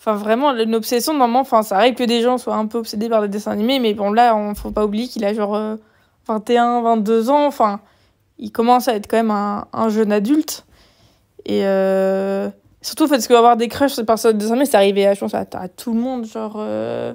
Enfin, 0.00 0.14
vraiment, 0.14 0.56
une 0.56 0.74
obsession, 0.74 1.12
normalement, 1.12 1.40
enfin, 1.40 1.62
ça 1.62 1.76
arrive 1.76 1.94
que 1.94 2.04
des 2.04 2.22
gens 2.22 2.38
soient 2.38 2.54
un 2.56 2.66
peu 2.66 2.78
obsédés 2.78 3.10
par 3.10 3.20
les 3.20 3.28
dessins 3.28 3.50
animés, 3.52 3.78
mais 3.80 3.92
bon, 3.92 4.10
là, 4.12 4.34
on 4.34 4.54
faut 4.54 4.70
pas 4.70 4.84
oublier 4.86 5.06
qu'il 5.06 5.24
a 5.26 5.34
genre 5.34 5.54
euh, 5.54 5.76
21, 6.26 6.80
22 6.80 7.28
ans, 7.28 7.46
enfin, 7.46 7.80
il 8.38 8.50
commence 8.50 8.88
à 8.88 8.94
être 8.94 9.06
quand 9.06 9.18
même 9.18 9.30
un, 9.30 9.66
un 9.74 9.88
jeune 9.90 10.10
adulte. 10.10 10.64
Et 11.44 11.66
euh, 11.66 12.48
surtout, 12.80 13.08
parce 13.08 13.28
qu'avoir 13.28 13.58
des 13.58 13.68
crushs 13.68 13.92
sur 13.92 14.02
des 14.02 14.06
personnes 14.06 14.32
de 14.32 14.38
dessin 14.38 14.52
animé, 14.52 14.64
c'est 14.66 14.76
arrivé, 14.76 15.06
à, 15.06 15.12
je 15.12 15.20
pense, 15.20 15.34
à, 15.34 15.44
à 15.52 15.68
tout 15.68 15.92
le 15.92 16.00
monde, 16.00 16.24
genre. 16.24 16.54
euh, 16.56 17.12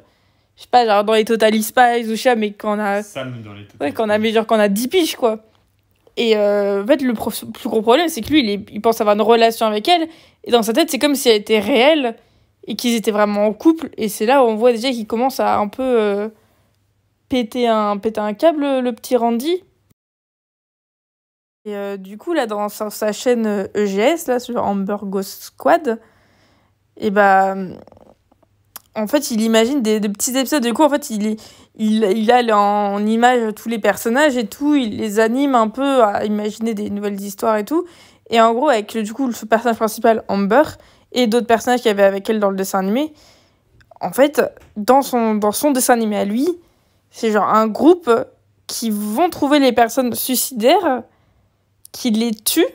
je 0.55 0.61
sais 0.61 0.67
pas, 0.69 0.85
genre 0.85 1.03
dans 1.03 1.13
les 1.13 1.25
Totally 1.25 1.63
Spies 1.63 2.05
ou 2.05 2.11
je 2.11 2.15
sais 2.15 2.35
mais 2.35 2.51
quand 2.53 2.77
on 2.77 2.79
a. 2.79 3.01
Sam 3.03 3.41
dans 3.43 3.51
les 3.53 3.65
Ouais, 3.81 3.91
quand 3.91 4.05
on 4.05 4.09
a, 4.09 4.17
mais 4.19 4.31
genre 4.31 4.45
quand 4.45 4.55
on 4.57 4.59
a 4.59 4.69
10 4.69 4.87
piges, 4.89 5.15
quoi. 5.15 5.39
Et 6.17 6.37
euh, 6.37 6.83
en 6.83 6.87
fait, 6.87 7.01
le 7.01 7.13
plus 7.13 7.67
gros 7.69 7.81
problème, 7.81 8.07
c'est 8.09 8.21
que 8.21 8.29
lui, 8.29 8.39
il, 8.41 8.49
est- 8.51 8.65
il 8.71 8.79
pense 8.79 9.01
avoir 9.01 9.15
une 9.15 9.21
relation 9.21 9.65
avec 9.65 9.87
elle. 9.89 10.07
Et 10.45 10.51
dans 10.51 10.61
sa 10.63 10.71
tête, 10.71 10.89
c'est 10.91 10.99
comme 10.99 11.15
si 11.15 11.27
elle 11.29 11.37
était 11.41 11.59
réelle 11.59 12.15
et 12.65 12.75
qu'ils 12.75 12.95
étaient 12.95 13.11
vraiment 13.11 13.45
en 13.45 13.53
couple. 13.53 13.89
Et 13.97 14.09
c'est 14.09 14.25
là 14.25 14.43
où 14.43 14.47
on 14.47 14.55
voit 14.55 14.71
déjà 14.71 14.89
qu'il 14.89 15.07
commence 15.07 15.39
à 15.39 15.57
un 15.57 15.67
peu 15.67 15.83
euh, 15.83 16.29
péter, 17.29 17.67
un, 17.67 17.97
péter 17.97 18.19
un 18.19 18.33
câble, 18.33 18.79
le 18.79 18.91
petit 18.91 19.15
Randy. 19.15 19.63
Et 21.65 21.75
euh, 21.75 21.97
du 21.97 22.17
coup, 22.17 22.33
là, 22.33 22.45
dans 22.45 22.69
sa, 22.69 23.11
chaîne 23.11 23.45
euh, 23.47 23.67
EGS, 23.73 24.27
là, 24.27 24.39
sur 24.39 24.63
Amber 24.63 24.97
Ghost 25.03 25.43
Squad, 25.43 25.99
et 26.97 27.11
bah. 27.11 27.55
En 28.97 29.07
fait, 29.07 29.29
il 29.29 29.41
imagine 29.41 29.81
des, 29.81 29.99
petits 29.99 30.37
épisodes. 30.37 30.63
Du 30.63 30.71
coup, 30.71 30.83
en 30.83 30.89
fait, 30.89 31.09
il, 31.09 31.35
il, 31.75 32.05
il 32.05 32.31
a 32.31 32.57
en 32.57 33.05
image 33.05 33.53
tous 33.53 33.67
les 33.67 33.77
personnages 33.77 34.37
et 34.37 34.47
tout, 34.47 34.73
il 34.73 34.95
les 34.95 35.19
anime 35.19 35.53
un 35.53 35.67
peu 35.67 36.01
à 36.01 36.23
imaginer 36.23 36.73
des 36.73 36.89
nouvelles 36.89 37.19
histoires 37.19 37.57
et 37.57 37.65
tout. 37.65 37.85
Et 38.29 38.39
en 38.39 38.53
gros, 38.53 38.69
avec 38.69 38.97
du 38.97 39.11
coup 39.11 39.27
le 39.27 39.33
personnage 39.45 39.75
principal, 39.75 40.23
Amber, 40.29 40.63
et 41.15 41.27
d'autres 41.27 41.47
personnages 41.47 41.79
qu'il 41.79 41.87
y 41.87 41.91
avait 41.91 42.03
avec 42.03 42.29
elle 42.29 42.39
dans 42.39 42.49
le 42.51 42.57
dessin 42.57 42.79
animé, 42.79 43.13
en 44.01 44.11
fait, 44.11 44.41
dans 44.75 45.01
son, 45.01 45.35
dans 45.35 45.53
son 45.53 45.71
dessin 45.71 45.93
animé 45.93 46.17
à 46.17 46.25
lui, 46.25 46.47
c'est 47.09 47.31
genre 47.31 47.47
un 47.47 47.67
groupe 47.67 48.11
qui 48.67 48.91
vont 48.91 49.29
trouver 49.29 49.59
les 49.59 49.71
personnes 49.71 50.13
suicidaires, 50.13 51.03
qui 51.93 52.11
les 52.11 52.31
tuent 52.31 52.65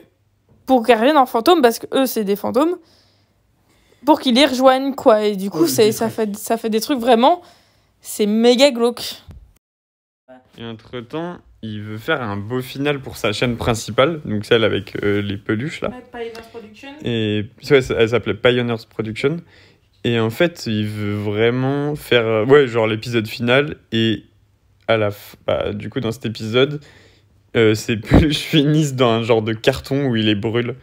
pour 0.65 0.85
qu'elles 0.85 0.97
reviennent 0.97 1.17
en 1.17 1.27
fantôme, 1.27 1.61
parce 1.61 1.77
que 1.77 1.85
eux, 1.93 2.07
c'est 2.07 2.23
des 2.23 2.35
fantômes, 2.35 2.77
pour 4.05 4.19
qu'ils 4.19 4.35
les 4.35 4.47
rejoignent, 4.47 4.95
quoi. 4.95 5.21
Et 5.23 5.35
du 5.35 5.51
coup, 5.51 5.63
Oh, 5.63 5.67
c'est, 5.67 5.91
ça, 5.91 6.09
fait, 6.09 6.35
ça 6.35 6.57
fait 6.57 6.69
des 6.69 6.81
trucs 6.81 6.99
vraiment, 6.99 7.41
c'est 8.01 8.25
méga 8.25 8.71
glauque. 8.71 9.21
Et 10.57 10.65
entre-temps, 10.65 11.37
il 11.63 11.81
veut 11.81 11.97
faire 11.97 12.21
un 12.21 12.37
beau 12.37 12.61
final 12.61 12.99
pour 13.01 13.17
sa 13.17 13.33
chaîne 13.33 13.55
principale, 13.57 14.21
donc 14.25 14.45
celle 14.45 14.63
avec 14.63 14.95
euh, 15.03 15.21
les 15.21 15.37
peluches, 15.37 15.81
là. 15.81 15.89
Et 17.05 17.45
ouais, 17.69 17.79
elle 17.97 18.09
s'appelait 18.09 18.33
Pioneers 18.33 18.83
Production. 18.89 19.37
Et 20.03 20.19
en 20.19 20.31
fait, 20.31 20.65
il 20.65 20.87
veut 20.87 21.13
vraiment 21.15 21.95
faire 21.95 22.25
euh, 22.25 22.45
ouais, 22.45 22.67
genre 22.67 22.87
l'épisode 22.87 23.27
final. 23.27 23.77
Et 23.91 24.23
à 24.87 24.97
la 24.97 25.09
f- 25.09 25.35
bah, 25.45 25.73
du 25.73 25.89
coup, 25.89 25.99
dans 25.99 26.11
cet 26.11 26.25
épisode, 26.25 26.81
euh, 27.55 27.75
ces 27.75 27.97
peluches 27.97 28.37
finissent 28.39 28.95
dans 28.95 29.11
un 29.11 29.21
genre 29.23 29.43
de 29.43 29.53
carton 29.53 30.07
où 30.07 30.15
il 30.15 30.25
les 30.25 30.35
brûle. 30.35 30.75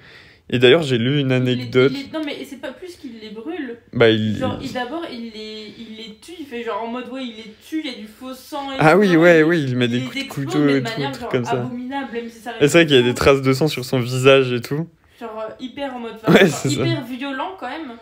Et 0.50 0.59
d'ailleurs, 0.59 0.83
j'ai 0.83 0.97
lu 0.99 1.21
une 1.21 1.33
anecdote. 1.33 1.93
Il 1.93 1.97
les- 1.99 2.00
il 2.05 2.07
les- 2.07 2.19
Non, 2.19 2.25
mais 2.25 2.45
c'est 2.49 2.61
pas 2.61 2.73
plus 2.73 2.97
qu'il 2.97 3.19
les 3.21 3.31
brûle. 3.31 3.78
Bah, 3.93 4.09
il... 4.09 4.38
Genre, 4.38 4.59
d'abord, 4.73 5.05
il 5.12 5.31
les, 5.35 5.75
il 5.78 5.97
les 5.97 6.17
tue, 6.23 6.33
il 6.40 6.47
fait 6.47 6.62
genre 6.64 6.83
en 6.83 6.87
mode, 6.87 7.09
ouais, 7.11 7.23
il 7.25 7.37
les 7.37 7.55
tue, 7.67 7.81
il 7.85 7.90
y 7.90 7.95
a 7.95 7.99
du 7.99 8.07
faux 8.07 8.33
sang. 8.35 8.73
Et 8.73 8.76
Ah 8.78 8.97
oui, 8.97 9.14
ouais, 9.17 9.43
oui, 9.43 9.62
il 9.62 9.76
met 9.76 9.88
des 9.88 10.00
coups 10.02 10.25
de 10.25 10.28
couteau 10.28 10.69
et 10.69 10.83
tout, 10.83 10.90
manière, 10.90 11.14
genre, 11.14 11.28
comme 11.28 11.45
ça. 11.45 11.52
abominable, 11.52 12.12
même 12.12 12.28
si 12.31 12.38
ça 12.38 12.52
Et 12.61 12.69
c'est 12.69 12.78
vrai 12.78 12.87
qu'il 12.87 12.97
y 12.97 12.99
a 12.99 13.02
des 13.02 13.14
traces 13.14 13.43
de 13.43 13.52
sang 13.52 13.69
sur 13.69 13.85
son 13.85 14.00
visage 14.00 14.52
et 14.52 14.61
tout. 14.61 14.88
Genre 15.21 15.45
euh, 15.49 15.52
hyper 15.61 15.95
en 15.95 15.99
mode. 16.00 16.12
Ouais, 16.28 16.40
genre, 16.47 16.49
ça. 16.49 16.69
hyper 16.69 17.05
violent 17.05 17.57
quand 17.59 17.69
même. 17.69 17.93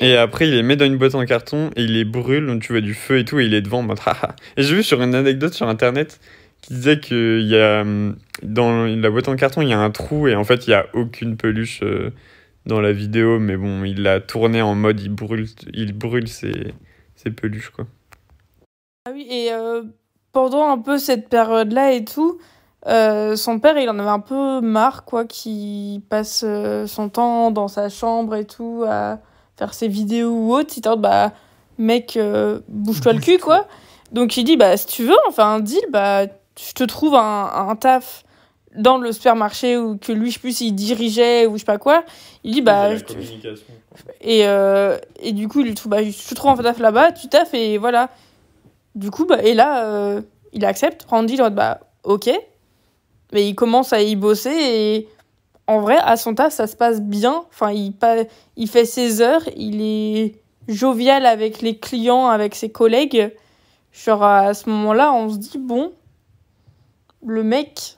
Et 0.00 0.16
après, 0.16 0.48
il 0.48 0.54
les 0.54 0.64
met 0.64 0.74
dans 0.76 0.84
une 0.84 0.96
boîte 0.98 1.14
en 1.14 1.24
carton 1.24 1.70
et 1.76 1.82
il 1.84 1.92
les 1.94 2.04
brûle, 2.04 2.46
donc 2.46 2.60
tu 2.60 2.72
vois 2.72 2.80
du 2.80 2.92
feu 2.92 3.18
et 3.18 3.24
tout, 3.24 3.38
et 3.38 3.44
il 3.46 3.54
est 3.54 3.60
devant. 3.60 3.78
en 3.78 3.82
mode, 3.82 3.98
haha. 4.06 4.34
et 4.56 4.62
j'ai 4.62 4.74
vu 4.74 4.82
sur 4.82 5.00
une 5.02 5.14
anecdote 5.14 5.54
sur 5.54 5.68
internet 5.68 6.18
qui 6.66 6.74
disait 6.74 7.00
qu'il 7.00 7.46
y 7.46 7.56
a 7.56 7.84
dans 8.42 8.84
la 8.84 9.10
boîte 9.10 9.28
en 9.28 9.36
carton, 9.36 9.62
il 9.62 9.68
y 9.68 9.72
a 9.72 9.78
un 9.78 9.90
trou 9.90 10.28
et 10.28 10.34
en 10.34 10.44
fait, 10.44 10.66
il 10.66 10.70
y 10.70 10.74
a 10.74 10.86
aucune 10.94 11.36
peluche 11.36 11.82
euh, 11.82 12.10
dans 12.66 12.80
la 12.80 12.92
vidéo, 12.92 13.38
mais 13.38 13.56
bon, 13.56 13.84
il 13.84 14.02
l'a 14.02 14.20
tourné 14.20 14.62
en 14.62 14.74
mode 14.74 15.00
il 15.00 15.10
brûle, 15.10 15.46
il 15.72 15.92
brûle 15.92 16.28
ses, 16.28 16.74
ses 17.14 17.30
peluches 17.30 17.70
quoi. 17.70 17.86
Ah 19.06 19.12
oui, 19.12 19.26
et 19.30 19.52
euh, 19.52 19.82
pendant 20.32 20.68
un 20.68 20.78
peu 20.78 20.98
cette 20.98 21.28
période-là 21.28 21.92
et 21.92 22.04
tout, 22.04 22.38
euh, 22.86 23.34
son 23.34 23.58
père, 23.58 23.78
il 23.78 23.88
en 23.88 23.98
avait 23.98 24.08
un 24.08 24.20
peu 24.20 24.60
marre, 24.60 25.04
quoi, 25.04 25.24
qu'il 25.24 26.00
passe 26.02 26.44
euh, 26.46 26.86
son 26.86 27.08
temps 27.08 27.50
dans 27.50 27.68
sa 27.68 27.88
chambre 27.88 28.36
et 28.36 28.44
tout, 28.44 28.84
à 28.86 29.18
faire 29.56 29.74
ses 29.74 29.88
vidéos 29.88 30.30
ou 30.30 30.54
autre. 30.54 30.74
Il 30.76 30.82
tente, 30.82 31.00
bah, 31.00 31.32
mec, 31.78 32.16
euh, 32.16 32.60
bouge-toi 32.68 33.14
le 33.14 33.20
cul, 33.20 33.38
quoi. 33.38 33.66
Donc 34.12 34.36
il 34.36 34.44
dit, 34.44 34.56
bah, 34.56 34.76
si 34.76 34.86
tu 34.86 35.04
veux, 35.04 35.16
on 35.28 35.32
fait 35.32 35.42
un 35.42 35.60
deal, 35.60 35.82
bah, 35.90 36.26
je 36.58 36.72
te 36.72 36.84
trouve 36.84 37.14
un, 37.14 37.50
un 37.68 37.76
taf 37.76 38.24
dans 38.76 38.98
le 38.98 39.10
supermarché 39.12 39.76
ou 39.76 39.96
que 39.96 40.12
lui, 40.12 40.30
je 40.30 40.38
plus 40.38 40.56
s'il 40.58 40.74
dirigeait 40.74 41.46
ou 41.46 41.54
je 41.54 41.58
sais 41.60 41.64
pas 41.64 41.78
quoi. 41.78 42.04
Il 42.44 42.52
dit, 42.52 42.62
bah, 42.62 42.94
je 42.96 43.00
te- 43.04 43.12
et, 44.20 44.46
euh, 44.46 44.98
et 45.20 45.32
du 45.32 45.48
coup, 45.48 45.60
il 45.60 45.74
trouve, 45.74 45.90
bah, 45.90 46.02
je 46.02 46.28
te 46.28 46.34
trouve 46.34 46.50
un 46.58 46.62
taf 46.62 46.78
là-bas, 46.78 47.12
tu 47.12 47.28
taffes 47.28 47.54
et 47.54 47.78
voilà. 47.78 48.10
Du 48.94 49.10
coup, 49.10 49.24
bah, 49.26 49.42
et 49.42 49.54
là, 49.54 49.84
euh, 49.84 50.20
il 50.52 50.64
accepte. 50.64 51.04
Randy, 51.08 51.34
il 51.34 51.40
mode, 51.42 51.54
bah, 51.54 51.80
ok. 52.04 52.30
Mais 53.32 53.48
il 53.48 53.54
commence 53.54 53.92
à 53.92 54.00
y 54.02 54.14
bosser 54.16 54.54
et 54.54 55.08
en 55.66 55.80
vrai, 55.80 55.96
à 55.98 56.16
son 56.16 56.34
taf, 56.34 56.52
ça 56.52 56.66
se 56.66 56.76
passe 56.76 57.00
bien. 57.00 57.44
Enfin, 57.48 57.72
il, 57.72 57.92
pa- 57.92 58.24
il 58.56 58.68
fait 58.68 58.84
ses 58.84 59.20
heures, 59.20 59.42
il 59.56 59.80
est 59.82 60.34
jovial 60.68 61.26
avec 61.26 61.60
les 61.62 61.76
clients, 61.78 62.26
avec 62.28 62.54
ses 62.54 62.70
collègues. 62.70 63.34
Genre, 63.92 64.22
à 64.22 64.52
ce 64.54 64.68
moment-là, 64.70 65.12
on 65.12 65.30
se 65.30 65.36
dit, 65.38 65.58
bon, 65.58 65.92
le 67.24 67.42
mec 67.42 67.96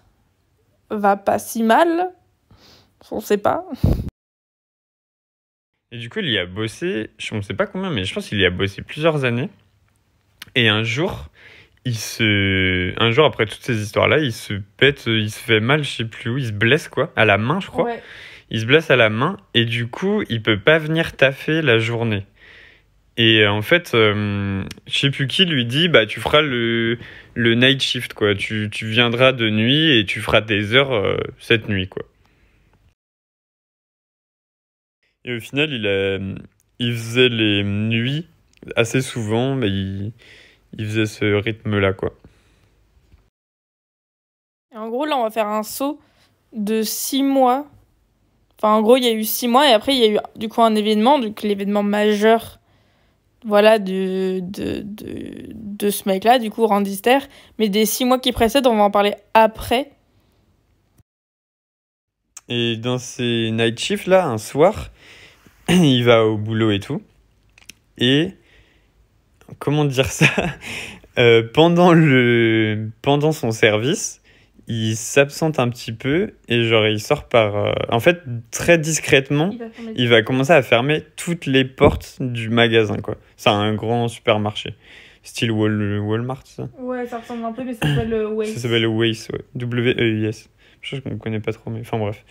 va 0.91 1.17
pas 1.17 1.39
si 1.39 1.63
mal. 1.63 2.11
On 3.11 3.21
sait 3.21 3.39
pas. 3.39 3.65
Et 5.91 5.99
du 5.99 6.11
coup, 6.11 6.19
il 6.19 6.31
y 6.31 6.39
a 6.39 6.45
bossé, 6.45 7.11
je 7.17 7.35
ne 7.35 7.41
sais 7.41 7.55
pas 7.55 7.67
combien, 7.67 7.91
mais 7.91 8.05
je 8.05 8.13
pense 8.13 8.29
qu'il 8.29 8.39
y 8.39 8.45
a 8.45 8.51
bossé 8.51 8.83
plusieurs 8.83 9.25
années. 9.25 9.49
Et 10.55 10.69
un 10.69 10.83
jour, 10.83 11.31
il 11.85 11.97
se, 11.97 12.93
un 13.03 13.11
jour 13.11 13.25
après 13.25 13.47
toutes 13.47 13.63
ces 13.63 13.81
histoires-là, 13.81 14.19
il 14.19 14.33
se 14.33 14.55
pète, 14.77 15.05
il 15.07 15.31
se 15.31 15.39
fait 15.39 15.61
mal, 15.61 15.83
je 15.83 15.91
sais 15.91 16.05
plus 16.05 16.31
où, 16.31 16.39
il 16.39 16.47
se 16.47 16.53
blesse 16.53 16.89
quoi, 16.89 17.13
à 17.17 17.25
la 17.25 17.39
main, 17.39 17.61
je 17.61 17.69
crois. 17.69 17.85
Ouais. 17.85 18.03
Il 18.51 18.61
se 18.61 18.67
blesse 18.67 18.91
à 18.91 18.97
la 18.97 19.09
main 19.11 19.39
et 19.55 19.65
du 19.65 19.89
coup, 19.89 20.23
il 20.29 20.43
peut 20.43 20.59
pas 20.59 20.79
venir 20.79 21.17
taffer 21.17 21.63
la 21.63 21.79
journée. 21.79 22.27
Et 23.19 23.41
euh, 23.41 23.51
en 23.51 23.63
fait, 23.63 23.95
euh, 23.95 24.65
je 24.87 24.99
sais 24.99 25.11
plus 25.11 25.27
qui 25.27 25.45
lui 25.45 25.67
dit, 25.67 25.89
bah 25.89 26.07
tu 26.07 26.21
feras 26.21 26.41
le, 26.41 26.99
le 27.35 27.55
night 27.55 27.83
shift 27.83 28.15
quoi. 28.15 28.37
Tu, 28.37 28.69
tu 28.71 28.87
viendras 28.87 29.33
de 29.33 29.51
nuit 29.51 29.99
et 29.99 30.07
tu 30.07 30.21
feras 30.21 30.41
des 30.41 30.73
heures 30.75 30.93
euh, 30.93 31.17
cette 31.41 31.69
nuit 31.69 31.89
quoi. 31.89 32.05
Et 35.25 35.35
au 35.35 35.41
final, 35.41 35.73
il 35.73 35.87
a, 35.89 36.19
il 36.79 36.93
faisait 36.93 37.29
les 37.29 37.65
nuits 37.65 38.29
assez 38.77 39.03
souvent, 39.03 39.57
mais 39.57 39.69
il, 39.69 40.13
il 40.79 40.87
faisait 40.87 41.07
ce 41.07 41.25
rythme-là 41.25 41.95
quoi. 41.95 42.15
En 44.77 44.89
gros, 44.91 45.07
là, 45.07 45.17
on 45.17 45.25
va 45.25 45.31
faire 45.31 45.49
un 45.49 45.65
saut 45.65 46.01
de 46.53 46.83
six 46.83 47.25
mois. 47.25 47.67
Enfin, 48.59 48.75
en 48.75 48.83
gros, 48.83 48.97
il 48.97 49.03
y 49.03 49.09
a 49.09 49.13
eu 49.13 49.25
six 49.25 49.49
mois 49.49 49.69
et 49.69 49.73
après, 49.73 49.97
il 49.97 49.99
y 49.99 50.05
a 50.05 50.09
eu 50.13 50.19
du 50.37 50.49
coup 50.49 50.63
un 50.63 50.77
événement, 50.77 51.19
donc 51.19 51.43
l'événement 51.43 51.83
majeur 51.83 52.61
voilà, 53.45 53.79
de, 53.79 54.41
de, 54.41 54.83
de, 54.83 55.49
de 55.55 55.91
ce 55.91 56.09
mec-là, 56.09 56.39
du 56.39 56.51
coup, 56.51 56.67
Randy 56.67 56.97
Ster. 56.97 57.19
Mais 57.59 57.69
des 57.69 57.87
six 57.87 58.05
mois 58.05 58.19
qui 58.19 58.33
précèdent, 58.33 58.67
on 58.67 58.77
va 58.77 58.83
en 58.83 58.91
parler 58.91 59.15
après. 59.35 59.91
Et 62.49 62.77
dans 62.77 62.99
ces 62.99 63.51
night 63.53 63.79
shifts 63.79 64.07
là, 64.07 64.27
un 64.27 64.39
soir, 64.39 64.91
il 65.69 66.03
va 66.05 66.25
au 66.25 66.37
boulot 66.37 66.71
et 66.71 66.81
tout. 66.81 67.03
Et 67.99 68.33
comment 69.59 69.85
dire 69.85 70.07
ça? 70.07 70.27
Euh, 71.19 71.43
pendant 71.53 71.93
le 71.93 72.91
pendant 73.03 73.33
son 73.33 73.51
service, 73.51 74.23
il 74.69 74.97
s'absente 74.97 75.59
un 75.59 75.69
petit 75.71 75.93
peu 75.93 76.33
et 76.49 76.63
genre 76.65 76.87
il 76.87 77.01
sort 77.01 77.29
par... 77.29 77.57
euh, 77.57 77.73
En 77.89 78.01
fait, 78.01 78.21
très 78.51 78.79
discrètement, 78.79 79.51
Il 79.53 79.59
va 79.59 79.71
fermer- 79.71 79.93
il 79.97 80.09
va 80.09 80.23
commencer 80.23 80.53
à 80.53 80.63
fermer 80.63 81.03
toutes 81.17 81.47
les 81.47 81.65
portes 81.65 82.17
du 82.21 82.51
magasin, 82.51 82.99
quoi. 82.99 83.17
C'est 83.37 83.49
un 83.51 83.75
grand 83.75 84.09
supermarché. 84.09 84.75
Style 85.23 85.51
Wal- 85.51 85.99
Walmart, 85.99 86.43
ça 86.47 86.69
Ouais, 86.79 87.07
ça 87.07 87.19
ressemble 87.19 87.45
un 87.45 87.53
peu, 87.53 87.65
mais 87.65 87.75
ça 87.75 87.87
s'appelle 87.89 88.13
euh, 88.13 88.29
Waze. 88.29 88.55
Ça 88.55 88.61
s'appelle 88.61 88.87
Waze, 88.87 89.29
ouais. 89.33 89.41
W-E-I-S. 89.55 90.49
Je 90.81 90.97
qu'on 91.01 91.11
ne 91.11 91.17
connaît 91.17 91.41
pas 91.41 91.53
trop, 91.53 91.71
mais 91.71 91.81
enfin 91.81 91.99
bref. 91.99 92.25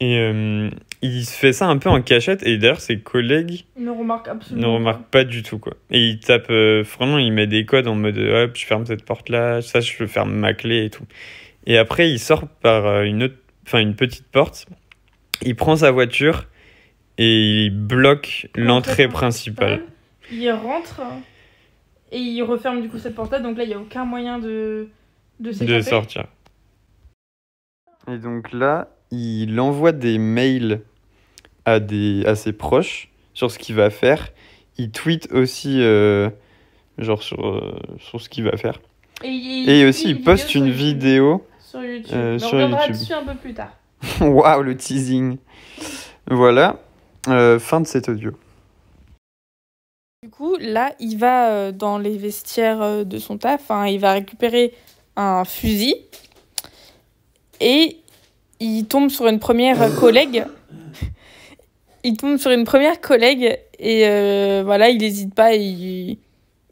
Et 0.00 0.18
euh, 0.18 0.68
il 1.02 1.24
fait 1.24 1.52
ça 1.52 1.66
un 1.66 1.76
peu 1.78 1.88
en 1.88 2.00
cachette, 2.02 2.44
et 2.46 2.56
d'ailleurs 2.56 2.80
ses 2.80 2.98
collègues 3.00 3.64
ne 3.76 3.90
remarque 3.90 4.28
absolument 4.28 4.68
ne 4.68 4.74
remarquent 4.74 5.08
pas 5.10 5.24
du 5.24 5.42
tout, 5.42 5.58
quoi. 5.58 5.74
Et 5.90 6.06
il 6.06 6.20
tape, 6.20 6.46
euh, 6.50 6.84
vraiment, 6.96 7.18
il 7.18 7.32
met 7.32 7.46
des 7.46 7.64
codes 7.64 7.88
en 7.88 7.94
mode, 7.96 8.16
hop, 8.18 8.52
je 8.56 8.64
ferme 8.66 8.86
cette 8.86 9.04
porte-là, 9.04 9.60
ça, 9.62 9.80
je 9.80 10.06
ferme 10.06 10.32
ma 10.34 10.54
clé 10.54 10.84
et 10.84 10.90
tout. 10.90 11.04
Et 11.68 11.78
après, 11.78 12.10
il 12.10 12.18
sort 12.18 12.48
par 12.48 12.86
euh, 12.86 13.02
une 13.04 13.22
autre, 13.22 13.36
enfin, 13.64 13.78
une 13.78 13.94
petite 13.94 14.26
porte, 14.26 14.66
il 15.42 15.54
prend 15.54 15.76
sa 15.76 15.92
voiture 15.92 16.46
et 17.18 17.66
il 17.66 17.70
bloque 17.70 18.48
l'entrée 18.56 19.06
principale. 19.06 19.82
Il 20.32 20.50
rentre 20.50 21.02
et 22.10 22.18
il 22.18 22.42
referme 22.42 22.80
du 22.80 22.88
coup 22.88 22.98
cette 22.98 23.14
porte-là, 23.14 23.40
donc 23.40 23.58
là 23.58 23.64
il 23.64 23.68
n'y 23.68 23.74
a 23.74 23.78
aucun 23.78 24.06
moyen 24.06 24.38
de, 24.38 24.88
de 25.40 25.80
sortir. 25.82 26.24
Et 28.10 28.16
donc 28.16 28.52
là, 28.52 28.88
il 29.10 29.60
envoie 29.60 29.92
des 29.92 30.16
mails 30.16 30.80
à, 31.66 31.80
des, 31.80 32.24
à 32.24 32.34
ses 32.34 32.54
proches 32.54 33.10
sur 33.34 33.50
ce 33.50 33.58
qu'il 33.58 33.74
va 33.74 33.90
faire. 33.90 34.30
Il 34.78 34.90
tweet 34.90 35.28
aussi, 35.32 35.82
euh, 35.82 36.30
genre, 36.96 37.22
sur, 37.22 37.46
euh, 37.46 37.76
sur 37.98 38.20
ce 38.20 38.30
qu'il 38.30 38.44
va 38.44 38.56
faire. 38.56 38.80
Et, 39.22 39.84
aussi, 39.84 40.10
il 40.10 40.22
poste 40.22 40.54
une 40.54 40.70
vidéo. 40.70 41.44
Sur 41.70 41.82
YouTube. 41.84 42.12
euh, 42.14 42.32
Mais 42.32 42.38
sur 42.38 42.48
on 42.48 42.52
reviendra 42.52 42.86
YouTube. 42.86 43.00
dessus 43.00 43.12
un 43.12 43.24
peu 43.24 43.34
plus 43.34 43.54
tard. 43.54 43.72
Waouh, 44.20 44.62
le 44.62 44.76
teasing. 44.76 45.38
Voilà, 46.30 46.76
Euh, 47.28 47.58
fin 47.58 47.80
de 47.80 47.86
cet 47.86 48.08
audio. 48.08 48.32
Du 50.22 50.30
coup, 50.30 50.56
là, 50.58 50.92
il 50.98 51.16
va 51.18 51.50
euh, 51.50 51.72
dans 51.72 51.98
les 51.98 52.16
vestiaires 52.16 53.04
de 53.04 53.18
son 53.18 53.38
taf, 53.38 53.70
hein, 53.70 53.86
il 53.86 53.98
va 54.00 54.12
récupérer 54.12 54.74
un 55.16 55.44
fusil 55.44 55.94
et 57.60 57.98
il 58.60 58.84
tombe 58.86 59.10
sur 59.10 59.26
une 59.26 59.38
première 59.38 59.94
collègue. 60.00 60.44
Il 62.04 62.16
tombe 62.16 62.36
sur 62.38 62.50
une 62.50 62.64
première 62.64 63.00
collègue 63.00 63.58
et 63.78 64.06
euh, 64.06 64.62
voilà, 64.64 64.88
il 64.88 64.98
n'hésite 64.98 65.34
pas, 65.34 65.54
il, 65.54 66.18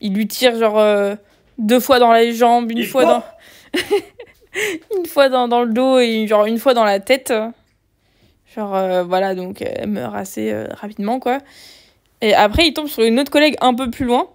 il 0.01 0.15
lui 0.15 0.27
tire 0.29 0.57
genre 0.57 0.79
euh, 0.79 1.15
deux 1.59 1.81
fois 1.81 1.99
dans 1.99 2.13
les 2.13 2.33
jambes, 2.35 2.71
une 2.71 2.85
fois 2.85 3.05
dans 3.05 3.25
une 4.99 5.07
fois 5.07 5.29
dans, 5.29 5.49
dans 5.49 5.63
le 5.63 5.73
dos 5.73 5.99
et 5.99 6.27
genre 6.27 6.47
une 6.47 6.59
fois 6.59 6.75
dans 6.75 6.85
la 6.85 7.01
tête. 7.01 7.33
Genre 8.55 8.75
euh, 8.75 9.03
voilà, 9.03 9.35
donc 9.35 9.61
euh, 9.61 9.67
elle 9.75 9.91
meurt 9.91 10.15
assez 10.15 10.51
euh, 10.51 10.67
rapidement 10.73 11.19
quoi. 11.21 11.39
Et 12.23 12.35
après, 12.35 12.67
il 12.67 12.73
tombe 12.73 12.89
sur 12.89 13.03
une 13.03 13.21
autre 13.21 13.31
collègue 13.31 13.57
un 13.61 13.75
peu 13.75 13.91
plus 13.91 14.07
loin. 14.07 14.29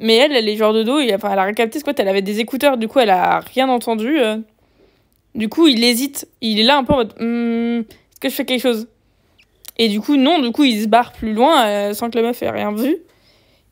Mais 0.00 0.14
elle, 0.14 0.32
elle 0.32 0.48
est 0.48 0.56
genre 0.56 0.72
de 0.72 0.84
dos. 0.84 1.00
Et, 1.00 1.12
enfin, 1.12 1.32
elle 1.32 1.38
a 1.40 1.44
recapté 1.46 1.80
ce 1.80 1.84
quoi. 1.84 1.92
Elle 1.96 2.08
avait 2.08 2.22
des 2.22 2.38
écouteurs. 2.38 2.76
Du 2.78 2.86
coup, 2.86 3.00
elle 3.00 3.10
a 3.10 3.40
rien 3.40 3.68
entendu. 3.68 4.20
Du 5.34 5.48
coup, 5.48 5.66
il 5.66 5.82
hésite. 5.82 6.28
Il 6.40 6.60
est 6.60 6.62
là 6.62 6.76
un 6.76 6.84
peu 6.84 6.92
en 6.92 6.96
mode 6.98 7.14
Hmm, 7.18 7.80
Est-ce 7.80 8.20
que 8.20 8.28
je 8.28 8.34
fais 8.34 8.44
quelque 8.44 8.62
chose? 8.62 8.86
Et 9.78 9.88
du 9.88 10.00
coup, 10.00 10.14
non. 10.16 10.38
Du 10.38 10.52
coup, 10.52 10.62
il 10.62 10.80
se 10.80 10.86
barre 10.86 11.12
plus 11.12 11.32
loin 11.32 11.92
sans 11.92 12.08
que 12.08 12.16
la 12.16 12.22
meuf 12.22 12.40
ait 12.40 12.50
rien 12.50 12.72
vu. 12.72 12.98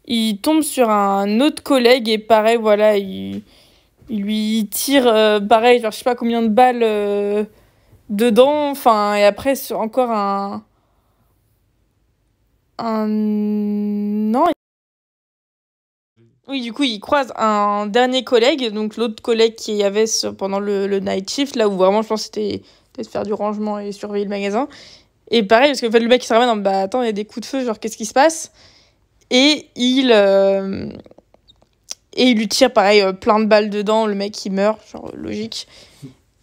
Il 0.06 0.38
tombe 0.38 0.62
sur 0.62 0.90
un 0.90 1.38
autre 1.38 1.62
collègue. 1.62 2.08
Et 2.08 2.18
pareil, 2.18 2.56
voilà. 2.60 2.96
Il, 2.96 3.42
il 4.08 4.22
lui 4.22 4.68
tire, 4.70 5.06
euh, 5.06 5.40
pareil, 5.40 5.80
genre, 5.80 5.90
je 5.90 5.98
sais 5.98 6.04
pas 6.04 6.14
combien 6.14 6.42
de 6.42 6.48
balles 6.48 6.82
euh, 6.82 7.44
dedans. 8.10 8.70
Enfin, 8.70 9.14
et 9.14 9.24
après, 9.24 9.54
encore 9.72 10.10
un. 10.10 10.64
Un. 12.78 13.06
Non. 13.08 14.46
Oui, 16.48 16.60
du 16.60 16.72
coup, 16.72 16.84
il 16.84 17.00
croise 17.00 17.32
un 17.36 17.86
dernier 17.86 18.22
collègue, 18.22 18.72
donc 18.72 18.96
l'autre 18.96 19.20
collègue 19.20 19.56
qui 19.56 19.74
y 19.74 19.82
avait 19.82 20.04
pendant 20.38 20.60
le, 20.60 20.86
night 21.00 21.28
shift, 21.28 21.56
là 21.56 21.68
où 21.68 21.72
vraiment 21.76 22.02
je 22.02 22.08
pense 22.08 22.22
c'était 22.24 22.62
peut-être 22.92 23.10
faire 23.10 23.24
du 23.24 23.32
rangement 23.32 23.80
et 23.80 23.90
surveiller 23.90 24.24
le 24.24 24.30
magasin. 24.30 24.68
Et 25.30 25.42
pareil, 25.42 25.70
parce 25.70 25.80
que 25.80 25.86
en 25.88 25.90
fait, 25.90 25.98
le 26.00 26.08
mec 26.08 26.22
il 26.22 26.26
se 26.26 26.32
ramène 26.32 26.48
en 26.48 26.56
bah 26.56 26.82
attends, 26.82 27.02
il 27.02 27.06
y 27.06 27.08
a 27.08 27.12
des 27.12 27.24
coups 27.24 27.40
de 27.40 27.50
feu, 27.50 27.64
genre 27.64 27.80
qu'est-ce 27.80 27.96
qui 27.96 28.06
se 28.06 28.14
passe? 28.14 28.52
Et 29.30 29.68
il. 29.74 30.12
euh, 30.12 30.88
Et 32.16 32.30
il 32.30 32.38
lui 32.38 32.48
tire 32.48 32.72
pareil 32.72 33.02
euh, 33.02 33.12
plein 33.12 33.38
de 33.38 33.44
balles 33.44 33.70
dedans, 33.70 34.06
le 34.06 34.14
mec 34.14 34.44
il 34.44 34.52
meurt, 34.52 34.80
genre 34.90 35.10
logique. 35.14 35.68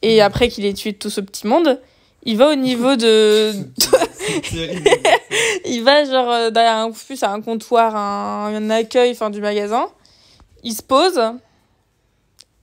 Et 0.01 0.21
après 0.21 0.49
qu'il 0.49 0.65
ait 0.65 0.73
tué 0.73 0.93
tout 0.93 1.09
ce 1.09 1.19
petit 1.19 1.47
monde, 1.47 1.81
il 2.23 2.37
va 2.37 2.51
au 2.51 2.55
niveau 2.55 2.95
de. 2.95 3.51
il 5.65 5.83
va 5.83 6.05
genre 6.05 6.29
euh, 6.29 6.49
derrière 6.51 6.77
un 6.77 6.91
plus 6.91 7.21
à 7.23 7.31
un 7.31 7.41
comptoir, 7.41 7.95
un, 7.95 8.55
un 8.55 8.69
accueil 8.69 9.11
enfin 9.11 9.29
du 9.29 9.41
magasin. 9.41 9.87
Il 10.63 10.73
se 10.73 10.83
pose. 10.83 11.19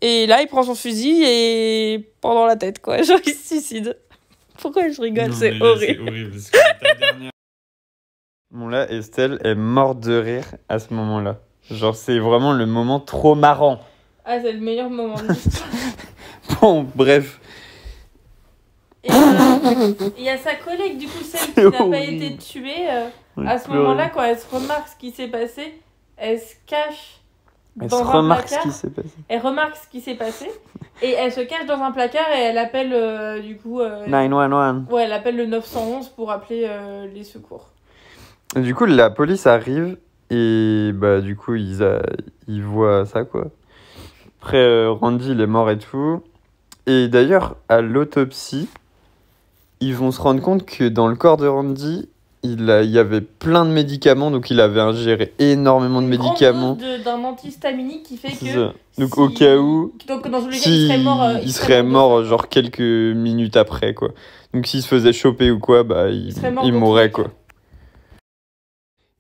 Et 0.03 0.27
là, 0.27 0.41
il 0.41 0.47
prend 0.47 0.63
son 0.63 0.75
fusil 0.75 1.23
et 1.25 2.11
pendant 2.23 2.47
la 2.47 2.57
tête 2.57 2.81
quoi, 2.81 3.03
genre 3.03 3.21
il 3.27 3.35
se 3.35 3.49
suicide. 3.49 3.99
Pourquoi 4.59 4.89
je 4.91 5.01
rigole, 5.01 5.35
c'est 5.35 5.61
horrible. 5.61 6.31
Bon 8.51 8.69
là, 8.69 8.91
Estelle 8.91 9.41
est 9.45 9.55
morte 9.55 10.01
de 10.01 10.19
rire 10.19 10.47
à 10.69 10.79
ce 10.79 10.93
moment-là. 10.95 11.39
Genre 11.71 11.95
c'est 11.95 12.19
vraiment 12.19 12.53
le 12.53 12.67
moment 12.67 13.01
trop 13.01 13.35
marrant. 13.35 13.81
Ah, 14.25 14.39
c'est 14.43 14.53
le 14.53 14.61
meilleur 14.61 14.91
moment 14.91 15.15
de 15.17 15.29
l'histoire. 15.29 15.69
Bon, 16.61 16.85
bref. 16.95 17.41
Et 19.05 19.11
euh, 19.11 20.11
il 20.19 20.25
y 20.25 20.29
a 20.29 20.37
sa 20.37 20.57
collègue, 20.57 20.99
du 20.99 21.07
coup, 21.07 21.23
celle 21.23 21.55
qui 21.55 21.61
n'a 21.63 21.71
pas 21.71 21.85
horrible. 21.85 22.23
été 22.25 22.37
tuée. 22.37 22.91
euh, 22.91 23.09
à 23.47 23.59
ce 23.59 23.71
moment-là, 23.71 24.11
quand 24.11 24.23
elle 24.23 24.39
se 24.39 24.53
remarque 24.55 24.89
ce 24.89 24.97
qui 24.97 25.11
s'est 25.11 25.29
passé, 25.29 25.81
elle 26.19 26.39
se 26.39 26.55
cache 26.67 27.21
Elle 27.81 27.89
dans 27.89 27.99
se 27.99 28.03
un 28.03 28.07
remarque 28.13 28.49
ce 28.49 28.55
placard. 28.57 28.63
qui 28.65 28.73
s'est 28.79 28.91
passé. 28.91 29.09
Elle 29.29 29.41
remarque 29.41 29.77
ce 29.77 29.89
qui 29.89 30.01
s'est 30.03 30.15
passé 30.17 30.51
et 31.03 31.13
elle 31.13 31.33
se 31.33 31.41
cache 31.41 31.65
dans 31.67 31.81
un 31.81 31.93
placard 31.93 32.27
et 32.37 32.41
elle 32.41 32.59
appelle 32.59 32.93
euh, 32.93 33.41
du 33.41 33.57
coup. 33.57 33.81
euh, 33.81 34.07
911. 34.07 34.85
Ouais, 34.91 35.05
elle 35.05 35.13
appelle 35.13 35.37
le 35.37 35.47
911 35.47 36.09
pour 36.11 36.31
appeler 36.31 36.67
euh, 36.69 37.07
les 37.15 37.25
secours. 37.25 37.69
Du 38.57 38.75
coup, 38.75 38.85
la 38.85 39.09
police 39.09 39.47
arrive 39.47 39.97
et 40.31 40.93
bah 40.95 41.21
du 41.21 41.37
coup, 41.37 41.55
ils, 41.55 41.83
a- 41.83 42.03
ils 42.49 42.63
voient 42.63 43.05
ça 43.07 43.25
quoi. 43.25 43.47
Après, 44.41 44.59
euh, 44.59 44.91
Randy, 44.91 45.33
il 45.33 45.41
est 45.41 45.47
mort 45.47 45.71
et 45.71 45.79
tout. 45.79 46.23
Et 46.87 47.09
d'ailleurs, 47.09 47.57
à 47.69 47.81
l'autopsie, 47.83 48.69
ils 49.81 49.95
vont 49.95 50.11
se 50.11 50.21
rendre 50.21 50.41
compte 50.41 50.65
que 50.65 50.89
dans 50.89 51.09
le 51.09 51.15
corps 51.17 51.37
de 51.37 51.47
Randy, 51.47 52.09
il, 52.43 52.71
a- 52.71 52.83
il 52.83 52.91
y 52.91 52.99
avait 52.99 53.21
plein 53.21 53.67
de 53.67 53.71
médicaments, 53.71 54.31
donc 54.31 54.51
il 54.51 54.61
avait 54.61 54.81
ingéré 54.81 55.35
énormément 55.39 56.01
de 56.01 56.07
médicaments. 56.07 56.77
d'un 57.05 57.23
antihistaminique 57.25 58.05
qui 58.05 58.17
fait 58.17 58.31
que. 58.31 58.47
ça. 58.47 58.73
Donc 58.99 59.15
si- 59.15 59.21
au 59.21 59.29
cas 59.29 59.57
où, 59.59 59.93
Donc 60.09 60.27
dans 60.31 60.41
tous 60.41 60.47
les 60.49 60.53
cas, 60.53 60.63
si 60.63 60.87
il 60.87 60.89
serait 60.89 60.99
mort. 61.03 61.23
euh, 61.23 61.39
il 61.43 61.53
serait 61.53 61.83
mort 61.83 62.25
genre 62.25 62.49
quelques 62.49 62.81
minutes 62.81 63.57
après 63.59 63.93
quoi. 63.95 64.09
Donc 64.55 64.67
s'il 64.67 64.81
se 64.83 64.89
faisait 64.89 65.13
choper 65.13 65.51
ou 65.51 65.59
quoi, 65.59 65.83
bah 65.85 66.09
il, 66.09 66.29
Il 66.29 66.59
il 66.65 66.73
mourrait 66.73 67.11
quoi. 67.11 67.27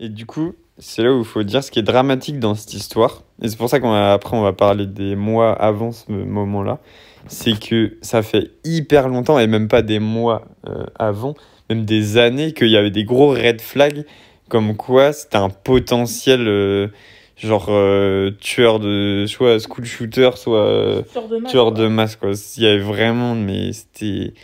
Et 0.00 0.08
du 0.08 0.24
coup, 0.26 0.54
c'est 0.80 1.02
là 1.02 1.12
où 1.12 1.18
il 1.18 1.24
faut 1.24 1.42
dire 1.42 1.62
ce 1.62 1.70
qui 1.70 1.78
est 1.78 1.82
dramatique 1.82 2.38
dans 2.40 2.54
cette 2.54 2.72
histoire. 2.74 3.22
Et 3.42 3.48
c'est 3.48 3.58
pour 3.58 3.68
ça 3.68 3.80
qu'on 3.80 3.92
après 3.92 4.36
on 4.36 4.42
va 4.42 4.52
parler 4.52 4.86
des 4.86 5.14
mois 5.14 5.52
avant 5.52 5.92
ce 5.92 6.10
moment-là. 6.10 6.78
C'est 7.26 7.58
que 7.58 7.98
ça 8.00 8.22
fait 8.22 8.50
hyper 8.64 9.08
longtemps 9.08 9.38
et 9.38 9.46
même 9.46 9.68
pas 9.68 9.82
des 9.82 9.98
mois 9.98 10.46
euh, 10.66 10.84
avant, 10.98 11.34
même 11.68 11.84
des 11.84 12.16
années 12.16 12.52
qu'il 12.52 12.70
y 12.70 12.78
avait 12.78 12.90
des 12.90 13.04
gros 13.04 13.28
red 13.28 13.60
flags 13.60 14.04
comme 14.48 14.74
quoi 14.74 15.12
c'était 15.12 15.36
un 15.36 15.50
potentiel 15.50 16.48
euh, 16.48 16.88
genre 17.36 17.66
euh, 17.68 18.32
tueur 18.40 18.80
de 18.80 19.26
soit 19.28 19.60
school 19.60 19.84
shooter 19.84 20.30
soit 20.34 21.04
Tueur 21.12 21.28
de 21.28 21.36
masse, 21.38 21.50
tueur 21.52 21.72
quoi. 21.72 21.82
de 21.82 21.86
masse 21.88 22.16
quoi 22.16 22.30
il 22.56 22.62
y 22.62 22.66
avait 22.66 22.78
vraiment 22.78 23.36
mais 23.36 23.72
c'était 23.72 24.34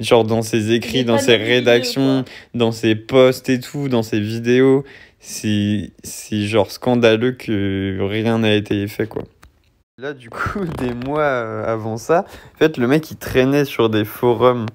genre 0.00 0.24
dans 0.24 0.42
ses 0.42 0.72
écrits 0.72 1.04
dans 1.04 1.18
ses 1.18 1.36
rédactions 1.36 2.18
vidéos, 2.18 2.24
dans 2.54 2.72
ses 2.72 2.94
posts 2.94 3.48
et 3.48 3.58
tout 3.58 3.88
dans 3.88 4.02
ses 4.02 4.20
vidéos 4.20 4.84
c'est 5.26 5.90
genre 6.46 6.70
scandaleux 6.70 7.32
que 7.32 7.98
rien 8.02 8.38
n'a 8.40 8.54
été 8.54 8.86
fait 8.88 9.06
quoi. 9.06 9.22
Là 9.98 10.12
du 10.12 10.28
coup 10.28 10.60
des 10.78 10.92
mois 10.92 11.22
euh, 11.22 11.64
avant 11.72 11.96
ça 11.96 12.26
en 12.54 12.58
fait 12.58 12.76
le 12.76 12.86
mec 12.86 13.10
il 13.10 13.16
traînait 13.16 13.64
sur 13.64 13.88
des 13.88 14.04
forums 14.04 14.66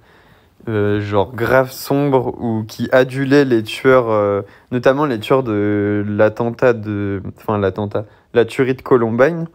euh, 0.68 1.00
genre 1.02 1.34
grave 1.34 1.72
sombres 1.72 2.36
ou 2.42 2.64
qui 2.68 2.90
adulaient 2.92 3.46
les 3.46 3.64
tueurs 3.64 4.10
euh, 4.10 4.42
notamment 4.72 5.06
les 5.06 5.20
tueurs 5.20 5.44
de 5.44 6.04
l'attentat 6.08 6.74
de 6.74 7.22
enfin 7.38 7.58
l'attentat 7.58 8.06
la 8.34 8.46
tuerie 8.46 8.76
de 8.76 8.82
Columbine. 8.82 9.48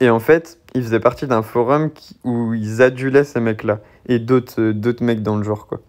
Et 0.00 0.08
en 0.10 0.18
fait 0.18 0.58
il 0.74 0.82
faisait 0.82 1.00
partie 1.00 1.26
d'un 1.26 1.42
forum 1.42 1.90
qui- 1.92 2.16
où 2.24 2.54
ils 2.54 2.80
adulaient 2.80 3.24
ces 3.24 3.40
mecs 3.40 3.62
là 3.64 3.80
et 4.08 4.18
d'autres 4.18 5.04
mecs 5.04 5.22
dans 5.22 5.36
le 5.36 5.42
genre 5.44 5.66
quoi 5.66 5.80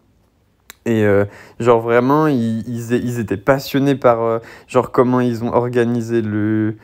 et 0.85 1.05
euh, 1.05 1.25
genre 1.59 1.79
vraiment 1.81 2.27
ils, 2.27 2.59
ils, 2.67 2.91
ils 2.93 3.19
étaient 3.19 3.37
passionnés 3.37 3.95
par 3.95 4.21
euh, 4.21 4.39
genre 4.67 4.91
comment 4.91 5.19
ils 5.21 5.43
ont 5.43 5.53
organisé 5.53 6.21
le 6.21 6.75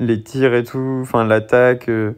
les 0.00 0.22
tirs 0.22 0.54
et 0.54 0.62
tout 0.64 0.98
enfin 1.02 1.24
l'attaque 1.24 1.88
euh, 1.88 2.12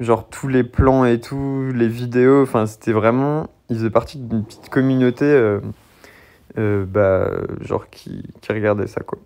genre 0.00 0.28
tous 0.28 0.48
les 0.48 0.64
plans 0.64 1.04
et 1.04 1.20
tout, 1.20 1.70
les 1.74 1.88
vidéos, 1.88 2.42
enfin 2.42 2.66
c'était 2.66 2.92
vraiment, 2.92 3.48
ils 3.70 3.76
faisaient 3.76 3.90
partie 3.90 4.18
d'une 4.18 4.44
petite 4.44 4.68
communauté, 4.68 5.24
euh, 5.24 5.60
euh, 6.58 6.84
bah, 6.84 7.30
genre 7.60 7.88
qui, 7.90 8.22
qui 8.40 8.52
regardait 8.52 8.86
ça 8.86 9.00
quoi. 9.02 9.18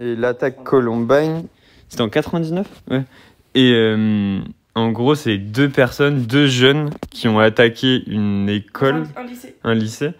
Et 0.00 0.14
l'attaque 0.14 0.62
Columbine, 0.62 1.44
c'était 1.88 2.02
en 2.02 2.08
99 2.08 2.66
Ouais. 2.90 3.02
Et 3.54 3.72
euh, 3.74 4.40
en 4.74 4.92
gros, 4.92 5.14
c'est 5.14 5.38
deux 5.38 5.68
personnes, 5.68 6.22
deux 6.22 6.46
jeunes 6.46 6.90
qui 7.10 7.26
ont 7.26 7.38
attaqué 7.40 8.02
une 8.06 8.48
école, 8.48 9.06
Un, 9.16 9.22
un 9.22 9.24
lycée. 9.24 9.56
un 9.64 9.74
lycée. 9.74 10.10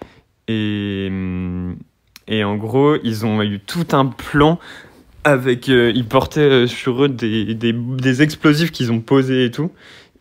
Et, 0.48 1.06
hum, 1.10 1.76
et 2.26 2.44
en 2.44 2.56
gros, 2.56 2.96
ils 3.04 3.24
ont 3.26 3.42
eu 3.42 3.60
tout 3.60 3.86
un 3.92 4.06
plan 4.06 4.58
avec. 5.24 5.68
euh, 5.68 5.92
ils 5.94 6.06
portaient 6.06 6.40
euh, 6.40 6.66
sur 6.66 7.04
eux 7.04 7.08
des, 7.08 7.54
des, 7.54 8.22
explosifs 8.22 8.70
qu'ils 8.72 8.90
ont 8.92 9.00
posés 9.00 9.44
et 9.44 9.50
tout. 9.50 9.70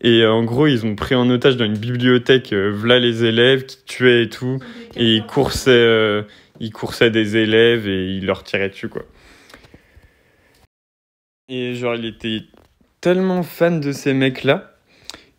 Et 0.00 0.22
euh, 0.22 0.30
en 0.32 0.44
gros, 0.44 0.66
ils 0.66 0.86
ont 0.86 0.94
pris 0.94 1.14
en 1.14 1.28
otage 1.30 1.56
dans 1.56 1.64
une 1.64 1.76
bibliothèque, 1.76 2.52
euh, 2.52 2.72
voilà 2.74 2.98
les 3.00 3.24
élèves 3.24 3.66
qui 3.66 3.78
tuaient 3.84 4.24
et 4.24 4.28
tout. 4.28 4.58
Et 4.96 5.16
ils 5.16 5.26
coursaient, 5.26 6.24
ils 6.60 6.72
coursaient 6.72 7.10
des 7.10 7.36
élèves 7.36 7.88
et 7.88 8.16
ils 8.16 8.26
leur 8.26 8.44
tiraient 8.44 8.68
dessus, 8.68 8.88
quoi. 8.88 9.02
Et 11.48 11.74
genre, 11.74 11.94
il 11.94 12.04
était 12.04 12.42
tellement 13.00 13.42
fan 13.42 13.80
de 13.80 13.92
ces 13.92 14.12
mecs-là 14.12 14.77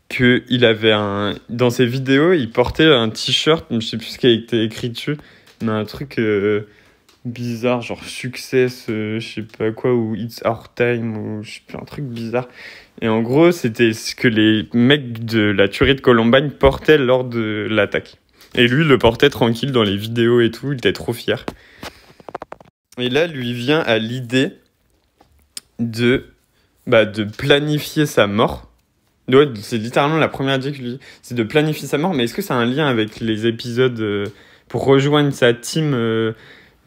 que 0.10 0.44
il 0.50 0.66
avait 0.66 0.92
un. 0.92 1.36
Dans 1.50 1.70
ses 1.70 1.86
vidéos, 1.86 2.34
il 2.34 2.50
portait 2.50 2.86
un 2.86 3.10
t-shirt, 3.10 3.66
je 3.72 3.80
sais 3.80 3.98
plus 3.98 4.08
ce 4.08 4.18
qui 4.18 4.28
a 4.28 4.32
été 4.32 4.64
écrit 4.64 4.90
dessus, 4.90 5.18
mais 5.62 5.72
un 5.72 5.86
truc 5.86 6.20
euh, 6.20 6.68
bizarre, 7.26 7.82
genre 7.82 8.04
Success, 8.04 8.88
euh, 8.90 9.20
je 9.20 9.28
sais 9.36 9.42
pas 9.44 9.72
quoi, 9.72 9.94
ou 9.94 10.16
It's 10.16 10.42
Our 10.46 10.74
Time, 10.74 11.18
ou 11.18 11.44
je 11.44 11.54
sais 11.54 11.62
plus, 11.68 11.78
un 11.78 11.86
truc 11.86 12.06
bizarre. 12.06 12.48
Et 13.02 13.08
en 13.08 13.22
gros, 13.22 13.52
c'était 13.52 13.94
ce 13.94 14.16
que 14.16 14.28
les 14.28 14.68
mecs 14.74 15.24
de 15.24 15.42
la 15.42 15.68
tuerie 15.68 15.96
de 15.96 16.02
Columbine 16.02 16.52
portaient 16.52 16.98
lors 16.98 17.24
de 17.24 17.68
l'attaque. 17.70 18.18
Et 18.56 18.68
lui, 18.68 18.84
le 18.84 18.98
portait 18.98 19.30
tranquille 19.30 19.72
dans 19.72 19.84
les 19.84 19.96
vidéos 19.96 20.42
et 20.42 20.52
tout, 20.52 20.74
il 20.74 20.78
était 20.78 20.94
trop 20.94 21.14
fier. 21.14 21.46
Et 22.98 23.10
là, 23.10 23.28
lui 23.28 23.54
vient 23.54 23.80
à 23.80 23.98
l'idée 24.00 24.54
de, 25.78 26.26
bah, 26.88 27.06
de 27.06 27.24
planifier 27.24 28.06
sa 28.06 28.28
mort. 28.28 28.69
Ouais, 29.38 29.48
c'est 29.62 29.78
littéralement 29.78 30.18
la 30.18 30.28
première 30.28 30.56
idée 30.56 30.72
que 30.72 30.78
je 30.78 30.82
lui 30.82 30.90
dis, 30.92 31.00
c'est 31.22 31.36
de 31.36 31.44
planifier 31.44 31.88
sa 31.88 31.98
mort, 31.98 32.14
mais 32.14 32.24
est-ce 32.26 32.34
que 32.34 32.42
ça 32.42 32.56
a 32.56 32.58
un 32.58 32.66
lien 32.66 32.88
avec 32.88 33.20
les 33.20 33.46
épisodes 33.48 34.00
euh, 34.00 34.26
pour 34.68 34.86
rejoindre 34.86 35.32
sa 35.32 35.54
team 35.54 35.94
euh, 35.94 36.34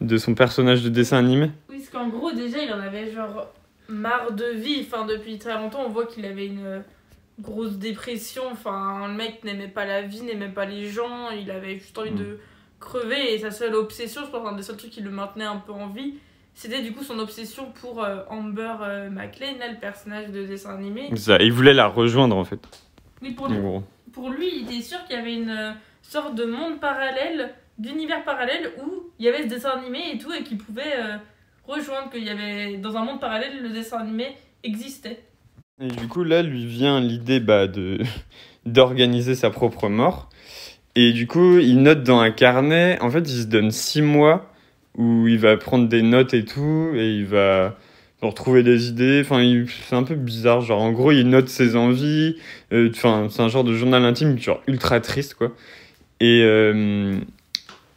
de 0.01 0.17
son 0.17 0.35
personnage 0.35 0.83
de 0.83 0.89
dessin 0.89 1.17
animé? 1.17 1.51
Oui, 1.69 1.77
parce 1.77 1.89
qu'en 1.89 2.09
gros, 2.09 2.31
déjà, 2.31 2.57
il 2.63 2.71
en 2.71 2.79
avait 2.79 3.11
genre 3.11 3.47
marre 3.87 4.31
de 4.33 4.45
vie. 4.45 4.85
Enfin, 4.85 5.05
depuis 5.05 5.37
très 5.37 5.53
longtemps, 5.55 5.83
on 5.85 5.89
voit 5.89 6.05
qu'il 6.05 6.25
avait 6.25 6.47
une 6.47 6.65
euh, 6.65 6.79
grosse 7.39 7.77
dépression. 7.77 8.43
Enfin, 8.51 9.07
le 9.07 9.13
mec 9.13 9.43
n'aimait 9.43 9.67
pas 9.67 9.85
la 9.85 10.01
vie, 10.01 10.21
n'aimait 10.21 10.49
pas 10.49 10.65
les 10.65 10.87
gens. 10.87 11.29
Il 11.31 11.49
avait 11.51 11.79
juste 11.79 11.97
envie 11.97 12.11
Mm. 12.11 12.17
de 12.17 12.39
crever. 12.79 13.33
Et 13.33 13.39
sa 13.39 13.51
seule 13.51 13.75
obsession, 13.75 14.21
je 14.25 14.31
pense, 14.31 14.47
un 14.47 14.55
des 14.55 14.63
seuls 14.63 14.77
trucs 14.77 14.91
qui 14.91 15.01
le 15.01 15.09
maintenait 15.11 15.45
un 15.45 15.57
peu 15.57 15.71
en 15.71 15.87
vie, 15.87 16.15
c'était 16.53 16.81
du 16.81 16.93
coup 16.93 17.03
son 17.03 17.19
obsession 17.19 17.71
pour 17.81 18.03
euh, 18.03 18.21
Amber 18.29 18.73
euh, 18.81 19.09
McLean, 19.09 19.57
là, 19.59 19.71
le 19.71 19.79
personnage 19.79 20.29
de 20.29 20.45
dessin 20.45 20.75
animé. 20.75 21.09
Ça, 21.15 21.37
il 21.41 21.51
voulait 21.51 21.73
la 21.73 21.87
rejoindre 21.87 22.35
en 22.35 22.43
fait. 22.43 22.59
Oui, 23.21 23.31
pour 23.31 23.47
lui, 23.47 23.57
gros. 23.57 23.83
pour 24.11 24.29
lui, 24.29 24.49
il 24.53 24.63
était 24.65 24.81
sûr 24.81 25.03
qu'il 25.05 25.15
y 25.15 25.19
avait 25.19 25.35
une 25.35 25.49
euh, 25.49 25.71
sorte 26.01 26.35
de 26.35 26.45
monde 26.45 26.79
parallèle, 26.79 27.53
d'univers 27.77 28.23
parallèle 28.23 28.71
où 28.83 29.03
il 29.17 29.25
y 29.25 29.29
avait 29.29 29.43
ce 29.43 29.47
dessin 29.47 29.69
animé 29.69 29.99
et 30.13 30.17
tout, 30.17 30.31
et 30.33 30.43
qu'il 30.43 30.57
pouvait 30.57 30.93
euh, 30.97 31.17
rejoindre, 31.65 32.09
qu'il 32.11 32.23
y 32.23 32.29
avait 32.29 32.77
dans 32.77 32.97
un 32.97 33.05
monde 33.05 33.19
parallèle, 33.19 33.61
le 33.63 33.69
dessin 33.69 33.99
animé 33.99 34.35
existait. 34.63 35.23
Et 35.81 35.87
du 35.87 36.07
coup, 36.07 36.23
là, 36.23 36.43
lui 36.43 36.65
vient 36.65 36.99
l'idée 36.99 37.39
bah, 37.39 37.67
de 37.67 37.99
d'organiser 38.65 39.35
sa 39.35 39.49
propre 39.49 39.89
mort. 39.89 40.29
Et 40.95 41.11
du 41.11 41.25
coup, 41.25 41.57
il 41.57 41.81
note 41.81 42.03
dans 42.03 42.19
un 42.19 42.31
carnet, 42.31 42.99
en 43.01 43.09
fait, 43.09 43.21
il 43.21 43.41
se 43.41 43.47
donne 43.47 43.71
six 43.71 44.01
mois 44.01 44.52
où 44.97 45.27
il 45.27 45.39
va 45.39 45.57
prendre 45.57 45.87
des 45.87 46.01
notes 46.01 46.33
et 46.33 46.45
tout, 46.45 46.91
et 46.95 47.15
il 47.15 47.25
va 47.25 47.77
genre, 48.21 48.33
trouver 48.33 48.63
des 48.63 48.89
idées. 48.89 49.21
Enfin, 49.23 49.43
c'est 49.87 49.95
un 49.95 50.03
peu 50.03 50.15
bizarre. 50.15 50.61
Genre, 50.61 50.81
en 50.81 50.91
gros, 50.91 51.11
il 51.11 51.27
note 51.29 51.49
ses 51.49 51.75
envies. 51.75 52.37
Euh, 52.71 52.89
Enfin, 52.93 53.27
c'est 53.29 53.41
un 53.41 53.49
genre 53.49 53.63
de 53.63 53.73
journal 53.73 54.03
intime, 54.05 54.37
genre 54.39 54.61
ultra 54.67 54.99
triste, 54.99 55.33
quoi. 55.33 55.51
Et, 56.19 56.41
euh, 56.43 57.17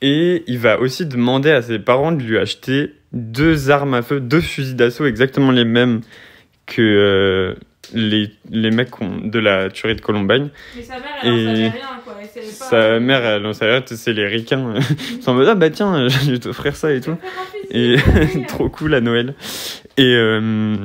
et 0.03 0.43
il 0.47 0.59
va 0.59 0.81
aussi 0.81 1.07
demander 1.07 1.51
à 1.51 1.63
ses 1.63 1.79
parents 1.79 2.13
de 2.13 2.23
lui 2.23 2.39
acheter 2.39 2.93
deux 3.13 3.71
armes 3.71 3.95
à 3.95 4.03
feu, 4.03 4.21
deux 4.21 4.41
fusils 4.41 4.75
d'assaut 4.77 5.07
exactement 5.07 5.53
les 5.53 5.65
mêmes 5.65 6.01
que 6.67 6.83
euh, 6.83 7.55
les, 7.95 8.31
les 8.51 8.71
mecs 8.71 8.91
de 9.01 9.39
la 9.39 9.71
tuerie 9.71 9.95
de 9.95 10.01
Columbine. 10.01 10.51
Mais 10.75 10.83
sa 10.83 10.95
mère, 10.95 11.03
elle 11.23 11.31
en 11.31 11.35
Et 11.35 11.47
savait 11.47 11.69
rien, 11.69 11.96
quoi. 12.07 12.15
Pas... 12.15 12.41
Sa 12.43 13.01
mère, 13.01 13.25
elle 13.25 13.45
en 13.45 13.53
savait 13.53 13.83
c'est 13.85 14.13
les 14.13 14.27
ricains. 14.27 14.75
Ils 15.11 15.23
sont 15.23 15.33
en 15.33 15.35
mode, 15.35 15.49
ah 15.49 15.55
bah 15.55 15.71
tiens, 15.71 16.09
je 16.09 16.31
vais 16.31 16.39
t'offrir 16.39 16.77
ça 16.77 16.93
et 16.93 17.01
tout. 17.01 17.17
Et 17.71 17.97
trop 18.49 18.69
cool 18.69 18.95
à 18.95 19.01
Noël. 19.01 19.35
Et, 19.97 20.15
euh, 20.15 20.77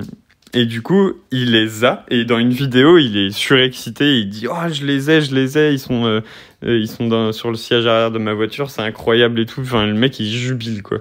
et 0.53 0.65
du 0.65 0.81
coup, 0.81 1.13
il 1.31 1.51
les 1.51 1.85
a. 1.85 2.05
Et 2.09 2.25
dans 2.25 2.37
une 2.37 2.51
vidéo, 2.51 2.97
il 2.97 3.17
est 3.17 3.31
surexcité. 3.31 4.19
Il 4.19 4.29
dit 4.29 4.47
Oh, 4.49 4.69
je 4.69 4.85
les 4.85 5.09
ai, 5.09 5.21
je 5.21 5.33
les 5.33 5.57
ai. 5.57 5.71
Ils 5.71 5.79
sont, 5.79 6.05
euh, 6.05 6.19
euh, 6.65 6.77
ils 6.77 6.89
sont 6.89 7.07
dans, 7.07 7.31
sur 7.31 7.49
le 7.49 7.55
siège 7.55 7.85
arrière 7.85 8.11
de 8.11 8.19
ma 8.19 8.33
voiture. 8.33 8.69
C'est 8.69 8.81
incroyable 8.81 9.39
et 9.39 9.45
tout. 9.45 9.61
Enfin, 9.61 9.85
le 9.85 9.93
mec, 9.93 10.19
il 10.19 10.29
jubile, 10.29 10.83
quoi. 10.83 10.99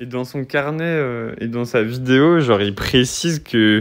Et 0.00 0.06
dans 0.06 0.24
son 0.24 0.44
carnet 0.44 0.82
euh, 0.84 1.34
et 1.40 1.46
dans 1.46 1.64
sa 1.64 1.84
vidéo, 1.84 2.40
genre, 2.40 2.60
il 2.60 2.74
précise 2.74 3.40
que 3.40 3.80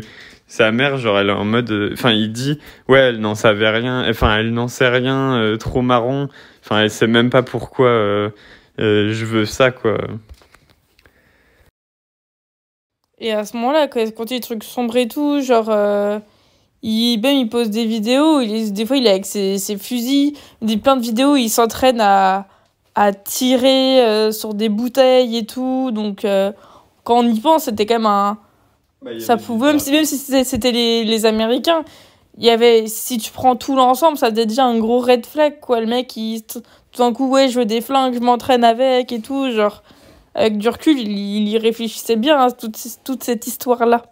sa 0.54 0.72
mère, 0.72 0.98
genre, 0.98 1.18
elle 1.18 1.30
est 1.30 1.34
en 1.34 1.46
mode. 1.46 1.72
euh, 1.72 1.90
Enfin, 1.94 2.12
il 2.12 2.32
dit 2.32 2.60
Ouais, 2.88 3.00
elle 3.00 3.20
n'en 3.20 3.34
savait 3.34 3.70
rien. 3.70 4.08
Enfin, 4.08 4.38
elle 4.38 4.54
n'en 4.54 4.68
sait 4.68 4.88
rien. 4.90 5.36
euh, 5.38 5.58
trop 5.58 5.82
marron. 5.82 6.30
Enfin, 6.64 6.82
elle 6.82 6.92
sait 6.92 7.08
même 7.08 7.30
pas 7.32 7.42
pourquoi 7.42 7.88
euh, 7.88 8.30
je 8.78 9.26
veux 9.26 9.46
ça, 9.46 9.72
quoi. 9.72 9.98
Et 13.20 13.32
à 13.32 13.46
ce 13.46 13.56
moment-là, 13.58 13.88
quand 13.88 14.00
il 14.00 14.06
y 14.06 14.36
a 14.36 14.38
des 14.38 14.40
trucs 14.42 14.64
sombres 14.64 14.96
et 14.98 15.08
tout, 15.08 15.42
genre. 15.42 15.70
il, 16.84 17.20
même 17.22 17.38
il 17.38 17.50
pose 17.50 17.70
des 17.72 17.86
vidéos, 17.86 18.42
des 18.44 18.86
fois 18.86 18.98
il 18.98 19.08
est 19.08 19.10
avec 19.10 19.26
ses, 19.26 19.58
ses 19.58 19.78
fusils, 19.78 20.34
il 20.62 20.68
dit 20.68 20.78
plein 20.78 20.98
de 20.98 21.02
vidéos 21.02 21.36
il 21.38 21.50
s'entraîne 21.50 22.02
à, 22.02 22.48
à 22.96 23.14
tirer 23.14 24.32
sur 24.34 24.54
des 24.54 24.70
bouteilles 24.70 25.38
et 25.38 25.46
tout. 25.46 25.92
Donc 25.92 26.28
quand 27.04 27.20
on 27.20 27.24
y 27.28 27.40
pense, 27.40 27.64
c'était 27.66 27.86
quand 27.86 27.96
même 27.96 28.06
un. 28.06 28.38
Ça 29.20 29.38
pouvait, 29.38 29.68
même 29.68 29.80
si, 29.80 29.92
même 29.92 30.06
si 30.06 30.18
c'était 30.18 30.72
les, 30.72 31.04
les 31.04 31.26
Américains, 31.26 31.84
il 32.38 32.46
y 32.46 32.50
avait. 32.50 32.88
Si 32.88 33.18
tu 33.18 33.32
prends 33.32 33.56
tout 33.56 33.76
l'ensemble, 33.76 34.18
ça 34.18 34.30
faisait 34.30 34.46
déjà 34.46 34.66
un 34.66 34.78
gros 34.80 35.00
red 35.00 35.26
flag, 35.26 35.60
quoi. 35.60 35.80
Le 35.80 35.88
mec, 35.88 36.16
il, 36.16 36.44
tout 36.44 36.62
d'un 36.98 37.14
coup, 37.14 37.30
ouais, 37.30 37.50
je 37.50 37.60
veux 37.60 37.66
des 37.66 37.82
flingues, 37.82 38.16
je 38.16 38.20
m'entraîne 38.20 38.64
avec 38.64 39.12
et 39.12 39.22
tout. 39.22 39.52
Genre, 39.52 39.84
avec 40.36 40.58
du 40.58 40.70
recul, 40.70 40.98
il, 40.98 41.10
il 41.10 41.48
y 41.48 41.58
réfléchissait 41.58 42.16
bien 42.16 42.38
à 42.40 42.52
toute, 42.52 42.78
toute 43.04 43.24
cette 43.24 43.48
histoire-là. 43.48 44.04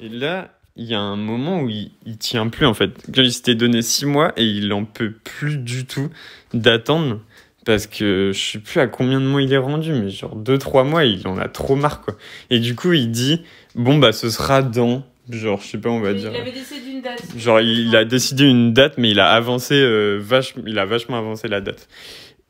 Et 0.00 0.08
là, 0.08 0.50
il 0.76 0.86
y 0.86 0.94
a 0.94 1.00
un 1.00 1.16
moment 1.16 1.60
où 1.60 1.68
il, 1.68 1.92
il 2.04 2.18
tient 2.18 2.48
plus 2.48 2.66
en 2.66 2.74
fait. 2.74 2.90
Quand 3.14 3.22
il 3.22 3.32
s'était 3.32 3.54
donné 3.54 3.80
six 3.82 4.06
mois 4.06 4.32
et 4.36 4.44
il 4.44 4.72
en 4.72 4.84
peut 4.84 5.12
plus 5.12 5.58
du 5.58 5.86
tout 5.86 6.10
d'attendre 6.52 7.20
parce 7.64 7.86
que 7.86 8.32
je 8.32 8.38
sais 8.38 8.58
plus 8.58 8.80
à 8.80 8.86
combien 8.86 9.20
de 9.20 9.26
mois 9.26 9.42
il 9.42 9.52
est 9.52 9.58
rendu, 9.58 9.92
mais 9.92 10.10
genre 10.10 10.36
deux 10.36 10.58
trois 10.58 10.84
mois, 10.84 11.04
il 11.04 11.26
en 11.26 11.38
a 11.38 11.48
trop 11.48 11.76
marre 11.76 12.00
quoi. 12.00 12.16
Et 12.50 12.60
du 12.60 12.74
coup, 12.74 12.92
il 12.92 13.10
dit 13.10 13.42
bon 13.74 13.98
bah 13.98 14.12
ce 14.12 14.30
sera 14.30 14.62
dans 14.62 15.04
genre 15.30 15.60
je 15.62 15.68
sais 15.68 15.78
pas 15.78 15.88
on 15.88 16.00
va 16.00 16.12
dire. 16.14 16.30
décidé 16.30 16.80
d'une 16.80 17.00
date. 17.02 17.22
Genre 17.36 17.60
il 17.60 17.94
a 17.96 18.04
décidé 18.04 18.44
une 18.44 18.72
date, 18.72 18.98
mais 18.98 19.10
il 19.10 19.20
a 19.20 19.30
avancé 19.30 19.74
euh, 19.74 20.18
vache, 20.20 20.54
il 20.66 20.78
a 20.78 20.84
vachement 20.84 21.18
avancé 21.18 21.48
la 21.48 21.60
date. 21.60 21.88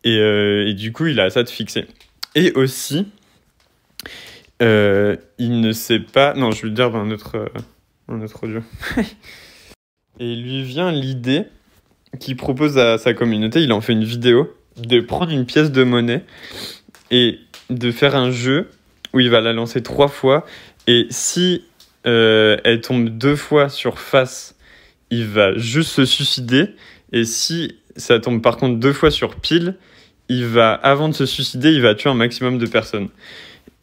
Et, 0.04 0.18
euh, 0.18 0.68
et 0.68 0.74
du 0.74 0.92
coup, 0.92 1.06
il 1.06 1.18
a 1.18 1.30
ça 1.30 1.42
de 1.42 1.48
fixer. 1.48 1.86
Et 2.34 2.52
aussi, 2.52 3.06
euh, 4.62 5.16
il 5.38 5.60
ne 5.60 5.72
sait 5.72 6.00
pas. 6.00 6.34
Non, 6.34 6.50
je 6.50 6.62
vais 6.62 6.68
le 6.68 6.74
dire 6.74 6.90
dans 6.90 6.98
un 6.98 7.10
autre, 7.10 7.36
euh, 7.36 7.48
un 8.08 8.20
autre 8.20 8.44
audio. 8.44 8.60
et 10.20 10.32
il 10.32 10.42
lui 10.42 10.62
vient 10.62 10.92
l'idée 10.92 11.44
qu'il 12.20 12.36
propose 12.36 12.76
à 12.76 12.98
sa 12.98 13.14
communauté. 13.14 13.62
Il 13.62 13.72
en 13.72 13.80
fait 13.80 13.94
une 13.94 14.04
vidéo 14.04 14.54
de 14.76 15.00
prendre 15.00 15.32
une 15.32 15.46
pièce 15.46 15.70
de 15.70 15.84
monnaie 15.84 16.24
et 17.10 17.38
de 17.70 17.90
faire 17.90 18.16
un 18.16 18.30
jeu 18.30 18.68
où 19.12 19.20
il 19.20 19.30
va 19.30 19.40
la 19.40 19.52
lancer 19.52 19.82
trois 19.82 20.08
fois. 20.08 20.44
Et 20.86 21.06
si 21.10 21.64
euh, 22.06 22.56
elle 22.64 22.80
tombe 22.80 23.08
deux 23.08 23.36
fois 23.36 23.68
sur 23.68 23.98
face, 23.98 24.56
il 25.10 25.26
va 25.26 25.56
juste 25.56 25.90
se 25.90 26.04
suicider. 26.04 26.70
Et 27.12 27.24
si 27.24 27.78
ça 27.96 28.18
tombe 28.18 28.42
par 28.42 28.56
contre 28.56 28.78
deux 28.78 28.92
fois 28.92 29.10
sur 29.10 29.36
pile, 29.36 29.76
il 30.28 30.46
va, 30.46 30.72
avant 30.72 31.08
de 31.08 31.14
se 31.14 31.26
suicider, 31.26 31.70
il 31.70 31.82
va 31.82 31.94
tuer 31.94 32.10
un 32.10 32.14
maximum 32.14 32.58
de 32.58 32.66
personnes. 32.66 33.08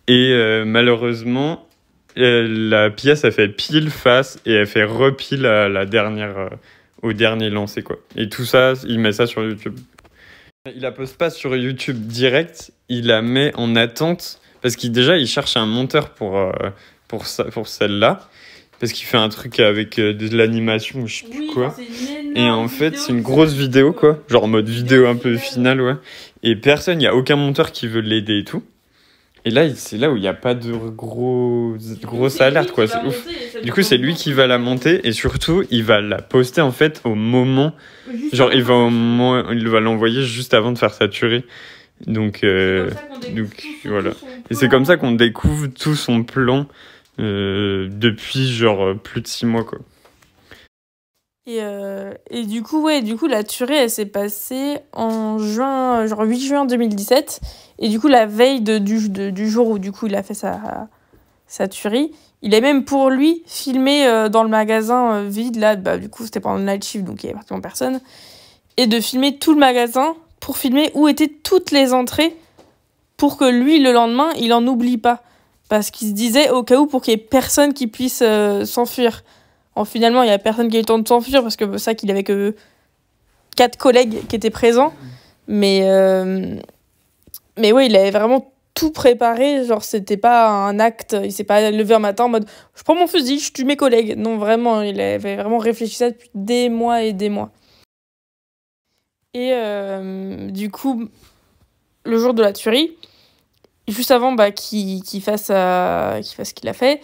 Et 0.08 0.32
euh, 0.34 0.66
malheureusement, 0.66 1.68
euh, 2.18 2.46
la 2.50 2.90
pièce 2.90 3.24
a 3.24 3.32
fait 3.32 3.48
pile 3.48 3.90
face 3.90 4.40
et 4.46 4.54
elle 4.54 4.68
fait 4.68 4.84
repile 4.84 5.44
la 5.44 5.86
dernière, 5.86 6.50
au 7.02 7.14
dernier 7.14 7.50
lancé 7.50 7.84
quoi. 7.84 7.98
Et 8.16 8.28
tout 8.28 8.44
ça, 8.44 8.74
il 8.86 9.00
met 9.00 9.12
ça 9.12 9.28
sur 9.28 9.44
YouTube. 9.44 9.80
Il 10.68 10.82
la 10.82 10.92
poste 10.92 11.18
pas 11.18 11.32
sur 11.32 11.56
YouTube 11.56 12.06
direct, 12.06 12.72
il 12.88 13.08
la 13.08 13.24
met 13.24 13.52
en 13.56 13.76
attente 13.76 14.40
parce 14.62 14.76
qu'il 14.76 14.92
déjà 14.92 15.18
il 15.18 15.26
cherche 15.26 15.58
un 15.58 15.66
monteur 15.66 16.12
pour 16.12 16.38
euh, 16.38 16.52
pour 17.08 17.26
ça, 17.26 17.46
pour 17.46 17.68
celle-là 17.68 18.30
parce 18.80 18.94
qu'il 18.94 19.08
fait 19.08 19.18
un 19.18 19.30
truc 19.30 19.60
avec 19.60 19.98
euh, 19.98 20.14
de 20.14 20.38
l'animation 20.38 21.00
ou 21.02 21.08
je 21.08 21.22
sais 21.22 21.28
plus 21.28 21.48
quoi. 21.48 21.76
Et 22.36 22.48
en 22.48 22.68
fait, 22.68 22.96
c'est 22.96 23.12
une 23.12 23.24
grosse 23.24 23.54
vidéo, 23.54 23.92
quoi. 23.92 24.20
Genre 24.28 24.44
en 24.44 24.48
mode 24.48 24.70
vidéo 24.70 25.08
un 25.08 25.16
peu 25.16 25.36
finale, 25.36 25.82
ouais. 25.82 25.96
Et 26.44 26.56
personne, 26.56 27.00
il 27.00 27.02
n'y 27.02 27.08
a 27.08 27.16
aucun 27.16 27.38
monteur 27.38 27.72
qui 27.72 27.88
veut 27.88 28.02
l'aider 28.02 28.38
et 28.38 28.44
tout. 28.44 28.64
Et 29.44 29.50
là, 29.50 29.74
c'est 29.74 29.98
là 29.98 30.12
où 30.12 30.18
il 30.18 30.22
n'y 30.22 30.28
a 30.28 30.34
pas 30.34 30.54
de 30.54 30.72
gros, 30.72 31.76
grosse 32.04 32.42
alerte, 32.42 32.72
quoi. 32.72 32.86
C'est 32.88 33.04
ouf. 33.04 33.26
Du 33.64 33.72
coup, 33.72 33.82
c'est 33.82 33.98
lui 33.98 34.14
qui 34.14 34.34
va 34.34 34.46
la 34.46 34.60
monter 34.60 35.08
et 35.08 35.14
surtout, 35.14 35.64
il 35.72 35.84
va 35.84 36.00
la 36.00 36.22
poster 36.22 36.62
en 36.62 36.72
fait 36.72 37.02
au 37.04 37.16
moment. 37.16 37.74
Genre, 38.34 38.54
il 38.54 38.64
va, 38.64 38.76
au 38.76 38.90
moment, 38.90 39.50
il 39.50 39.68
va 39.68 39.80
l'envoyer 39.80 40.24
juste 40.24 40.54
avant 40.54 40.72
de 40.72 40.78
faire 40.78 40.94
sa 40.94 41.08
tuerie. 41.08 41.44
Donc, 42.06 42.44
euh, 42.44 42.90
donc 43.36 43.66
voilà. 43.86 44.12
Et 44.50 44.54
c'est 44.54 44.70
comme 44.70 44.86
ça 44.86 44.98
qu'on 44.98 45.12
découvre 45.12 45.68
tout 45.68 45.96
son 45.96 46.24
plan 46.24 46.68
euh, 47.20 47.88
depuis 47.92 48.48
genre 48.52 48.96
plus 48.98 49.22
de 49.22 49.28
six 49.28 49.46
mois, 49.46 49.64
quoi. 49.64 49.80
Et, 51.48 51.58
euh, 51.62 52.14
et 52.30 52.46
du 52.46 52.62
coup, 52.62 52.84
ouais, 52.84 53.02
du 53.02 53.18
coup, 53.18 53.26
la 53.26 53.44
tuerie, 53.44 53.74
elle 53.74 53.90
s'est 53.90 54.06
passée 54.06 54.78
en 54.94 55.40
juin, 55.40 56.06
genre 56.06 56.22
8 56.22 56.40
juin 56.40 56.66
2017. 56.66 57.42
Et 57.80 57.90
du 57.90 58.00
coup, 58.00 58.08
la 58.08 58.28
veille 58.28 58.62
de, 58.62 58.78
du, 58.78 59.10
du 59.10 59.50
jour 59.50 59.68
où 59.68 59.80
du 59.80 59.92
coup 59.92 60.06
il 60.06 60.16
a 60.16 60.22
fait 60.22 60.36
sa, 60.36 60.88
sa 61.48 61.68
tuerie, 61.68 62.12
il 62.44 62.54
est 62.54 62.62
même 62.62 62.86
pour 62.86 63.10
lui 63.10 63.42
filmé 63.48 64.06
euh, 64.06 64.30
dans 64.30 64.44
le 64.44 64.50
magasin 64.50 65.14
euh, 65.14 65.28
vide, 65.28 65.56
là, 65.56 65.76
bah, 65.76 65.98
du 65.98 66.10
coup, 66.10 66.26
c'était 66.26 66.40
pendant 66.40 66.58
le 66.58 66.64
night 66.64 66.86
shift, 66.86 67.06
donc 67.06 67.24
il 67.24 67.28
y 67.28 67.30
avait 67.30 67.36
pratiquement 67.36 67.62
personne. 67.62 68.02
Et 68.78 68.86
de 68.86 69.00
filmer 69.00 69.38
tout 69.40 69.54
le 69.54 69.60
magasin 69.60 70.16
pour 70.40 70.58
filmer 70.58 70.92
où 70.94 71.08
étaient 71.08 71.28
toutes 71.28 71.72
les 71.72 71.92
entrées 71.92 72.36
pour 73.18 73.38
que 73.38 73.46
lui, 73.46 73.80
le 73.80 73.92
lendemain, 73.92 74.30
il 74.38 74.54
en 74.54 74.66
oublie 74.68 74.98
pas. 74.98 75.24
Parce 75.70 75.90
qu'il 75.90 76.08
se 76.08 76.14
disait 76.14 76.52
au 76.52 76.64
cas 76.64 76.78
où 76.78 76.86
pour 76.86 77.02
qu'il 77.02 77.14
y 77.14 77.16
ait 77.16 77.18
personne 77.18 77.74
qui 77.74 77.88
puisse 77.88 78.24
s'enfuir. 78.66 79.24
En 79.76 79.86
finalement, 79.86 80.24
il 80.24 80.30
y 80.30 80.32
a 80.32 80.40
personne 80.40 80.70
qui 80.70 80.76
a 80.76 80.80
eu 80.80 80.82
le 80.82 80.86
temps 80.86 81.00
de 81.00 81.08
s'enfuir 81.08 81.42
parce 81.42 81.56
que 81.56 81.78
ça 81.78 81.96
qu'il 81.96 82.12
avait 82.12 82.24
que 82.24 82.56
quatre 83.56 83.78
collègues 83.78 84.28
qui 84.28 84.36
étaient 84.36 84.50
présents. 84.50 84.94
Mais 85.48 85.82
euh, 85.84 86.58
mais 87.58 87.72
ouais, 87.72 87.88
il 87.88 87.96
avait 87.96 88.12
vraiment 88.12 88.54
tout 88.74 88.92
préparé. 88.92 89.66
Genre, 89.66 89.84
c'était 89.84 90.18
pas 90.18 90.50
un 90.50 90.80
acte. 90.80 91.16
Il 91.24 91.32
s'est 91.32 91.44
pas 91.44 91.72
levé 91.72 91.94
un 91.96 92.00
matin 92.00 92.26
en 92.26 92.30
mode 92.30 92.48
je 92.76 92.84
prends 92.84 92.96
mon 92.96 93.08
fusil, 93.08 93.40
je 93.40 93.52
tue 93.52 93.66
mes 93.66 93.78
collègues. 93.78 94.18
Non, 94.18 94.38
vraiment, 94.38 94.82
il 94.82 95.00
avait 95.00 95.36
vraiment 95.36 95.58
réfléchi 95.58 95.96
ça 95.96 96.12
depuis 96.12 96.30
des 96.36 96.70
mois 96.70 97.04
et 97.04 97.14
des 97.14 97.30
mois. 97.30 97.52
Et 99.34 99.52
euh, 99.54 100.50
du 100.50 100.70
coup, 100.70 101.08
le 102.04 102.18
jour 102.18 102.34
de 102.34 102.42
la 102.42 102.52
tuerie, 102.52 102.98
juste 103.88 104.12
avant 104.12 104.34
bah, 104.34 104.52
qu'il 104.52 105.22
fasse, 105.22 105.50
euh, 105.50 106.22
fasse 106.22 106.50
ce 106.50 106.54
qu'il 106.54 106.68
a 106.68 106.74
fait, 106.74 107.02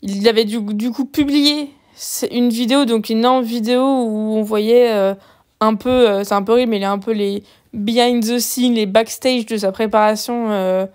il 0.00 0.26
avait 0.28 0.44
du 0.44 0.90
coup 0.92 1.04
publié 1.04 1.70
c'est 2.00 2.28
une 2.28 2.48
vidéo, 2.48 2.84
donc 2.84 3.10
une 3.10 3.18
énorme 3.18 3.42
vidéo 3.42 3.82
où 3.82 4.36
on 4.36 4.42
voyait 4.42 4.92
euh, 4.92 5.14
un 5.58 5.74
peu, 5.74 5.90
euh, 5.90 6.22
c'est 6.22 6.34
un 6.34 6.44
peu 6.44 6.52
horrible, 6.52 6.70
mais 6.70 6.76
il 6.76 6.82
y 6.82 6.84
a 6.84 6.92
un 6.92 7.00
peu 7.00 7.10
les 7.10 7.42
behind 7.72 8.22
the 8.22 8.38
scenes, 8.38 8.74
les 8.74 8.86
backstage 8.86 9.46
de 9.46 9.56
sa 9.56 9.72
préparation 9.72 10.52
euh, 10.52 10.86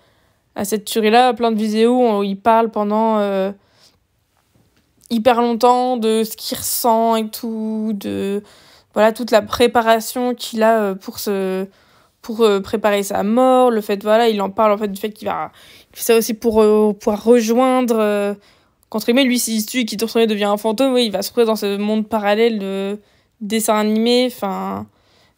à 0.54 0.64
cette 0.64 0.86
tuerie-là. 0.86 1.34
Plein 1.34 1.52
de 1.52 1.58
vidéos 1.58 2.20
où 2.20 2.22
il 2.22 2.40
parle 2.40 2.70
pendant 2.70 3.20
hyper 5.10 5.42
longtemps 5.42 5.98
de 5.98 6.24
ce 6.24 6.36
qu'il 6.38 6.56
ressent 6.56 7.16
et 7.16 7.28
tout, 7.28 7.92
de 7.94 8.42
voilà 8.94 9.12
toute 9.12 9.30
la 9.30 9.42
préparation 9.42 10.34
qu'il 10.34 10.62
a 10.62 10.94
pour 10.94 11.18
se 11.18 11.66
pour 12.22 12.48
préparer 12.62 13.02
sa 13.02 13.22
mort, 13.22 13.70
le 13.70 13.82
fait 13.82 14.02
voilà, 14.02 14.30
il 14.30 14.40
en 14.40 14.48
parle 14.48 14.72
en 14.72 14.78
fait 14.78 14.88
du 14.88 14.98
fait 14.98 15.10
qu'il 15.10 15.28
va 15.28 15.52
il 15.94 16.00
ça 16.00 16.16
aussi 16.16 16.32
pour 16.32 16.64
pouvoir 16.98 17.22
rejoindre 17.22 18.36
contre 18.94 19.06
guillemets, 19.06 19.24
lui, 19.24 19.40
s'il 19.40 19.60
se 19.60 19.66
tue 19.66 19.80
et 19.80 19.84
qu'il 19.86 19.98
devient 19.98 20.44
un 20.44 20.56
fantôme, 20.56 20.94
oui, 20.94 21.06
il 21.06 21.10
va 21.10 21.22
se 21.22 21.30
retrouver 21.30 21.46
dans 21.46 21.56
ce 21.56 21.76
monde 21.76 22.08
parallèle 22.08 22.60
de 22.60 23.00
dessin 23.40 23.74
animé. 23.76 24.26
Enfin, 24.28 24.86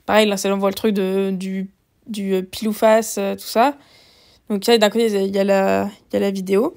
pareil, 0.05 0.29
là, 0.29 0.37
on 0.45 0.59
voit 0.59 0.69
le 0.69 0.75
truc 0.75 0.93
de, 0.93 1.31
du, 1.33 1.71
du 2.07 2.35
euh, 2.35 2.43
pile 2.43 2.69
ou 2.69 2.75
face, 2.75 3.17
euh, 3.17 3.35
tout 3.35 3.47
ça. 3.47 3.79
Donc, 4.51 4.61
d'un 4.61 4.91
côté, 4.91 5.07
il 5.07 5.35
y, 5.35 5.39
a 5.39 5.45
la, 5.45 5.89
il 6.11 6.15
y 6.15 6.17
a 6.19 6.21
la 6.21 6.31
vidéo. 6.31 6.77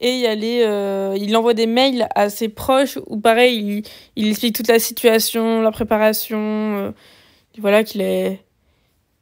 Et 0.00 0.22
il 0.22 0.62
euh, 0.64 1.36
envoie 1.36 1.54
des 1.54 1.68
mails 1.68 2.08
à 2.16 2.28
ses 2.28 2.48
proches 2.48 2.98
où, 3.06 3.20
pareil, 3.20 3.84
il, 4.16 4.24
il 4.24 4.30
explique 4.30 4.56
toute 4.56 4.66
la 4.66 4.80
situation, 4.80 5.62
la 5.62 5.70
préparation, 5.70 6.92
voilà, 7.58 7.84
qu'il 7.84 8.00
est 8.00 8.40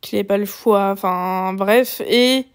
qu'il 0.01 0.19
n'ait 0.19 0.25
pas 0.25 0.39
le 0.39 0.47
choix, 0.47 0.93
enfin, 0.93 1.53
bref. 1.53 2.01
Et 2.09 2.47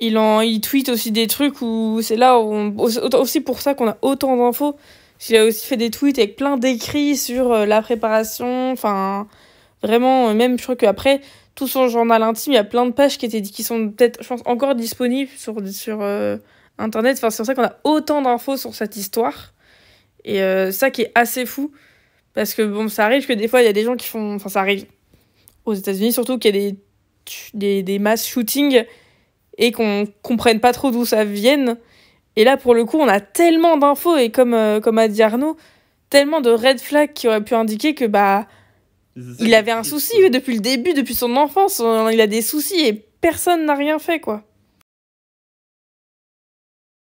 il, 0.00 0.18
en, 0.18 0.40
il 0.40 0.60
tweet 0.60 0.88
aussi 0.88 1.10
des 1.12 1.26
trucs 1.26 1.60
où 1.60 2.00
c'est 2.02 2.16
là 2.16 2.38
où 2.38 2.74
aussi 2.78 3.40
pour 3.40 3.60
ça 3.60 3.74
qu'on 3.74 3.88
a 3.88 3.98
autant 4.02 4.36
d'infos. 4.36 4.76
Il 5.28 5.36
a 5.36 5.44
aussi 5.44 5.66
fait 5.66 5.76
des 5.76 5.90
tweets 5.90 6.18
avec 6.18 6.36
plein 6.36 6.56
d'écrits 6.56 7.16
sur 7.16 7.52
euh, 7.52 7.66
la 7.66 7.82
préparation. 7.82 8.70
Enfin, 8.70 9.26
vraiment, 9.82 10.28
euh, 10.28 10.34
même 10.34 10.56
je 10.58 10.62
crois 10.62 10.76
qu'après, 10.76 11.20
tout 11.56 11.66
son 11.66 11.88
journal 11.88 12.22
intime, 12.22 12.52
il 12.52 12.56
y 12.56 12.58
a 12.58 12.64
plein 12.64 12.86
de 12.86 12.92
pages 12.92 13.18
qui, 13.18 13.26
étaient, 13.26 13.42
qui 13.42 13.64
sont 13.64 13.90
peut-être, 13.90 14.22
je 14.22 14.28
pense, 14.28 14.42
encore 14.44 14.76
disponibles 14.76 15.30
sur, 15.36 15.56
sur 15.68 15.98
euh, 16.02 16.36
Internet. 16.78 17.16
Enfin, 17.16 17.30
c'est 17.30 17.38
pour 17.38 17.46
ça 17.46 17.54
qu'on 17.56 17.64
a 17.64 17.76
autant 17.82 18.22
d'infos 18.22 18.56
sur 18.56 18.74
cette 18.74 18.96
histoire. 18.96 19.52
Et 20.24 20.40
ça 20.72 20.90
qui 20.90 21.02
est 21.02 21.12
assez 21.14 21.46
fou. 21.46 21.72
Parce 22.34 22.52
que 22.52 22.60
bon, 22.60 22.88
ça 22.88 23.06
arrive 23.06 23.26
que 23.26 23.32
des 23.32 23.48
fois, 23.48 23.62
il 23.62 23.64
y 23.64 23.68
a 23.68 23.72
des 23.72 23.84
gens 23.84 23.96
qui 23.96 24.06
font. 24.06 24.34
Enfin, 24.34 24.50
ça 24.50 24.60
arrive 24.60 24.84
aux 25.64 25.72
États-Unis 25.72 26.12
surtout 26.12 26.38
qu'il 26.38 26.54
y 26.54 26.58
a 26.58 26.70
des, 26.70 26.76
des, 27.54 27.82
des 27.82 27.98
mass 27.98 28.26
shootings 28.26 28.84
et 29.58 29.72
qu'on 29.72 30.06
comprenne 30.22 30.60
pas 30.60 30.72
trop 30.72 30.90
d'où 30.90 31.04
ça 31.04 31.24
vienne. 31.24 31.76
Et 32.36 32.44
là, 32.44 32.56
pour 32.56 32.74
le 32.74 32.84
coup, 32.84 32.98
on 32.98 33.08
a 33.08 33.20
tellement 33.20 33.76
d'infos 33.76 34.16
et 34.16 34.30
comme, 34.30 34.54
euh, 34.54 34.80
comme 34.80 34.98
a 34.98 35.08
dit 35.08 35.22
Arnaud, 35.22 35.56
tellement 36.08 36.40
de 36.40 36.50
red 36.50 36.80
flags 36.80 37.12
qui 37.12 37.28
auraient 37.28 37.44
pu 37.44 37.54
indiquer 37.54 37.94
que 37.94 38.04
bah 38.04 38.46
il 39.40 39.52
avait 39.54 39.72
un 39.72 39.82
souci 39.82 40.14
depuis 40.30 40.54
le 40.54 40.60
début, 40.60 40.94
depuis 40.94 41.14
son 41.14 41.36
enfance. 41.36 41.82
Il 42.12 42.20
a 42.20 42.26
des 42.28 42.40
soucis 42.40 42.78
et 42.80 42.92
personne 43.20 43.66
n'a 43.66 43.74
rien 43.74 43.98
fait, 43.98 44.20
quoi. 44.20 44.44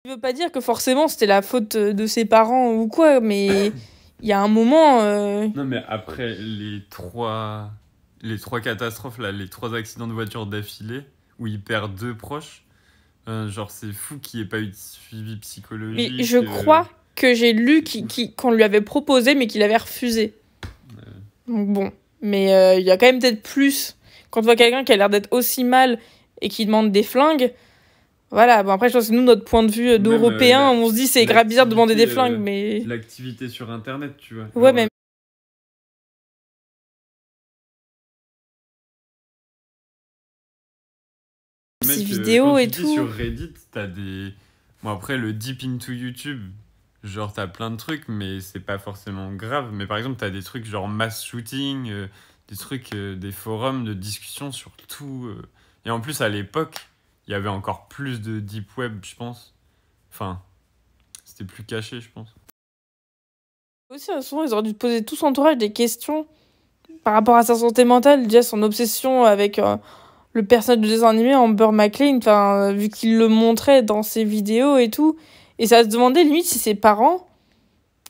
Je 0.06 0.14
veux 0.14 0.20
pas 0.20 0.32
dire 0.32 0.54
que 0.54 0.62
forcément 0.62 1.10
c'était 1.10 1.26
la 1.26 1.42
faute 1.42 1.76
de 1.76 2.08
ses 2.08 2.24
parents 2.24 2.72
ou 2.72 2.88
quoi, 2.88 3.20
mais 3.20 3.74
il 4.22 4.28
y 4.28 4.32
a 4.32 4.40
un 4.40 4.48
moment. 4.48 5.02
Euh, 5.02 5.48
non, 5.54 5.66
mais 5.66 5.84
après 5.90 6.34
les 6.40 6.82
trois, 6.90 7.72
les 8.22 8.40
trois 8.40 8.62
catastrophes, 8.62 9.18
là, 9.18 9.34
les 9.34 9.50
trois 9.50 9.76
accidents 9.76 10.08
de 10.08 10.14
voiture 10.14 10.46
d'affilée, 10.46 11.02
où 11.40 11.48
il 11.48 11.62
perd 11.62 11.96
deux 11.96 12.16
proches. 12.16 12.64
Euh, 13.28 13.50
genre, 13.50 13.72
c'est 13.72 13.92
fou 13.92 14.20
qu'il 14.20 14.40
ait 14.42 14.46
pas 14.46 14.60
eu 14.60 14.68
de 14.68 14.76
suivi 14.76 15.36
psychologique. 15.38 16.14
Mais 16.18 16.24
je 16.24 16.38
crois 16.38 16.90
que 17.16 17.34
j'ai 17.34 17.54
lu 17.54 17.84
qu'on 18.38 18.52
lui 18.52 18.64
avait 18.64 18.82
proposé, 18.82 19.36
mais 19.36 19.48
qu'il 19.48 19.62
avait 19.64 19.78
refusé. 19.78 20.34
Donc 21.48 21.68
bon. 21.70 21.92
Mais 22.22 22.54
euh, 22.54 22.76
il 22.76 22.86
y 22.86 22.92
a 22.92 22.98
quand 22.98 23.06
même 23.06 23.20
peut-être 23.20 23.44
plus. 23.44 23.98
Quand 24.30 24.42
on 24.42 24.44
voit 24.44 24.56
quelqu'un 24.56 24.84
qui 24.84 24.92
a 24.94 24.98
l'air 24.98 25.10
d'être 25.10 25.30
aussi 25.32 25.64
mal 25.64 26.00
et 26.42 26.50
qui 26.50 26.66
demande 26.66 26.92
des 26.92 27.04
flingues. 27.04 27.54
Voilà, 28.30 28.62
bon 28.64 28.72
après, 28.72 28.90
je 28.90 28.94
pense 28.94 29.08
que 29.08 29.14
nous, 29.14 29.24
notre 29.24 29.46
point 29.46 29.64
de 29.64 29.72
vue 29.72 30.00
d'Européens, 30.00 30.70
on 30.72 30.90
se 30.90 30.96
dit 30.96 31.08
c'est 31.08 31.26
grave 31.26 31.48
bizarre 31.48 31.66
de 31.66 31.72
demander 31.72 31.96
des 31.96 32.08
flingues, 32.08 32.38
mais. 32.38 32.84
L'activité 32.86 33.48
sur 33.48 33.72
Internet, 33.72 34.14
tu 34.18 34.36
vois. 34.36 34.48
Ouais, 34.56 34.74
mais 34.74 34.88
ces 41.88 42.04
vidéos 42.04 42.58
et 42.58 42.70
tout. 42.70 42.94
Sur 42.94 43.12
Reddit, 43.12 43.54
t'as 43.72 43.88
des. 43.88 44.34
Bon, 44.84 44.92
après, 44.92 45.18
le 45.18 45.34
deep 45.34 45.64
into 45.64 45.92
YouTube, 45.92 46.52
genre, 47.04 47.34
t'as 47.34 47.48
plein 47.48 47.72
de 47.72 47.78
trucs, 47.78 48.08
mais 48.08 48.42
c'est 48.42 48.60
pas 48.60 48.78
forcément 48.78 49.32
grave. 49.34 49.72
Mais 49.74 49.88
par 49.88 49.98
exemple, 49.98 50.18
t'as 50.18 50.30
des 50.30 50.44
trucs 50.44 50.66
genre 50.66 50.88
mass 50.88 51.24
shooting, 51.24 51.90
euh, 51.90 52.08
des 52.48 52.56
trucs, 52.56 52.94
euh, 52.94 53.16
des 53.16 53.32
forums 53.32 53.86
de 53.86 53.94
discussion 53.94 54.52
sur 54.52 54.72
tout. 54.88 55.26
Euh. 55.28 55.42
Et 55.86 55.90
en 55.90 56.00
plus, 56.00 56.22
à 56.22 56.30
l'époque, 56.30 56.88
il 57.28 57.32
y 57.32 57.34
avait 57.34 57.50
encore 57.50 57.88
plus 57.88 58.22
de 58.22 58.40
deep 58.40 58.78
web, 58.78 59.00
je 59.04 59.16
pense. 59.16 59.54
Enfin, 60.12 60.42
c'était 61.24 61.46
plus 61.46 61.64
caché, 61.64 62.02
je 62.02 62.10
pense. 62.10 62.34
Aussi, 63.90 64.12
souvent, 64.22 64.44
ils 64.44 64.54
auraient 64.54 64.64
dû 64.64 64.74
poser 64.74 65.04
tout 65.04 65.16
son 65.16 65.28
entourage 65.28 65.58
des 65.58 65.72
questions 65.72 66.28
par 67.04 67.14
rapport 67.14 67.36
à 67.36 67.44
sa 67.44 67.56
santé 67.56 67.86
mentale, 67.86 68.24
déjà 68.24 68.44
son 68.44 68.62
obsession 68.64 69.24
avec 69.24 69.62
le 70.38 70.46
personnage 70.46 70.82
de 70.82 70.88
dessin 70.88 71.10
animé, 71.10 71.34
Amber 71.34 71.72
McLean, 71.72 72.18
enfin, 72.18 72.72
vu 72.72 72.90
qu'il 72.90 73.18
le 73.18 73.28
montrait 73.28 73.82
dans 73.82 74.04
ses 74.04 74.24
vidéos 74.24 74.78
et 74.78 74.90
tout. 74.90 75.18
Et 75.58 75.66
ça 75.66 75.84
se 75.84 75.90
demandait 75.90 76.24
limite 76.24 76.46
si 76.46 76.60
ses 76.60 76.76
parents, 76.76 77.28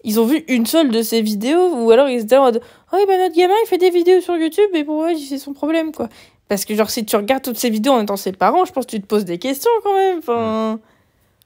ils 0.03 0.19
ont 0.19 0.25
vu 0.25 0.43
une 0.49 0.65
seule 0.65 0.91
de 0.91 1.01
ses 1.01 1.21
vidéos, 1.21 1.73
ou 1.73 1.89
alors 1.89 2.09
ils 2.09 2.19
étaient 2.19 2.35
en 2.35 2.43
mode 2.43 2.61
Oh, 2.91 2.97
bah 3.07 3.17
notre 3.17 3.35
gamin 3.35 3.53
il 3.63 3.67
fait 3.67 3.77
des 3.77 3.89
vidéos 3.89 4.19
sur 4.19 4.35
YouTube, 4.35 4.69
et 4.73 4.83
pourquoi 4.83 5.15
c'est 5.15 5.37
son 5.37 5.53
problème, 5.53 5.93
quoi. 5.93 6.09
Parce 6.49 6.65
que, 6.65 6.75
genre, 6.75 6.89
si 6.89 7.05
tu 7.05 7.15
regardes 7.15 7.43
toutes 7.43 7.57
ces 7.57 7.69
vidéos 7.69 7.93
en 7.93 8.01
étant 8.01 8.17
ses 8.17 8.33
parents, 8.33 8.65
je 8.65 8.73
pense 8.73 8.85
que 8.85 8.91
tu 8.91 9.01
te 9.01 9.07
poses 9.07 9.25
des 9.25 9.39
questions 9.39 9.71
quand 9.83 9.93
même. 9.93 10.17
Enfin, 10.19 10.79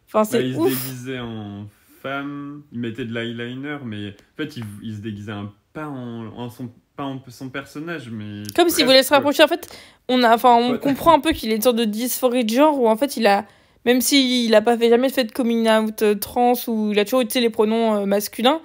enfin 0.07 0.23
c'est 0.23 0.39
bah, 0.39 0.45
Il 0.45 0.55
se 0.55 0.59
déguisait 0.61 1.19
en 1.19 1.65
femme, 2.01 2.63
il 2.71 2.79
mettait 2.79 3.05
de 3.05 3.13
l'eyeliner, 3.13 3.77
mais 3.85 4.09
en 4.09 4.37
fait, 4.37 4.57
il, 4.57 4.63
il 4.81 4.95
se 4.95 5.01
déguisait 5.01 5.31
un, 5.31 5.51
pas 5.73 5.87
en, 5.87 6.25
en 6.35 6.49
son 6.49 6.69
pas 6.95 7.04
un 7.04 7.17
peu 7.17 7.32
son 7.32 7.49
personnage, 7.49 8.10
mais. 8.10 8.43
Comme 8.56 8.69
s'il 8.69 8.86
voulait 8.86 9.04
se 9.04 9.13
rapprocher. 9.13 9.43
En 9.43 9.47
fait, 9.47 9.67
on, 10.08 10.23
a, 10.23 10.34
enfin, 10.34 10.56
on 10.56 10.77
comprend 10.77 11.13
un 11.13 11.19
peu 11.19 11.32
qu'il 11.32 11.51
est 11.51 11.56
une 11.56 11.62
sorte 11.62 11.77
de 11.77 11.86
dysphorie 11.86 12.45
de 12.45 12.54
genre 12.54 12.80
où 12.80 12.88
en 12.88 12.97
fait 12.97 13.17
il 13.17 13.27
a 13.27 13.45
même 13.86 14.01
s'il 14.01 14.54
a 14.54 14.62
pas 14.62 14.77
fait, 14.77 14.89
jamais 14.89 15.10
fait 15.10 15.23
de 15.23 15.32
coming 15.32 15.69
out 15.69 16.01
euh, 16.01 16.15
trans 16.15 16.54
ou 16.67 16.91
il 16.91 16.99
a 16.99 17.06
toujours 17.06 17.21
utilisé 17.21 17.41
les 17.41 17.49
pronoms 17.49 17.95
euh, 17.95 18.06
masculins, 18.06 18.62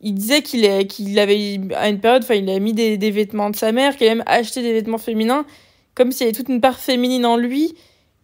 il 0.00 0.14
disait 0.14 0.42
qu'il 0.42 0.86
qu'il 0.86 1.18
avait, 1.18 1.58
à 1.74 1.88
une 1.88 2.00
période, 2.00 2.22
enfin, 2.22 2.34
il 2.34 2.48
a 2.50 2.58
mis 2.58 2.72
des, 2.72 2.96
des 2.96 3.10
vêtements 3.10 3.50
de 3.50 3.56
sa 3.56 3.72
mère, 3.72 3.96
qu'il 3.96 4.06
a 4.06 4.14
même 4.14 4.24
acheté 4.26 4.62
des 4.62 4.72
vêtements 4.72 4.98
féminins, 4.98 5.44
comme 5.94 6.12
s'il 6.12 6.26
y 6.26 6.28
avait 6.28 6.36
toute 6.36 6.48
une 6.48 6.60
part 6.60 6.78
féminine 6.78 7.26
en 7.26 7.36
lui 7.36 7.74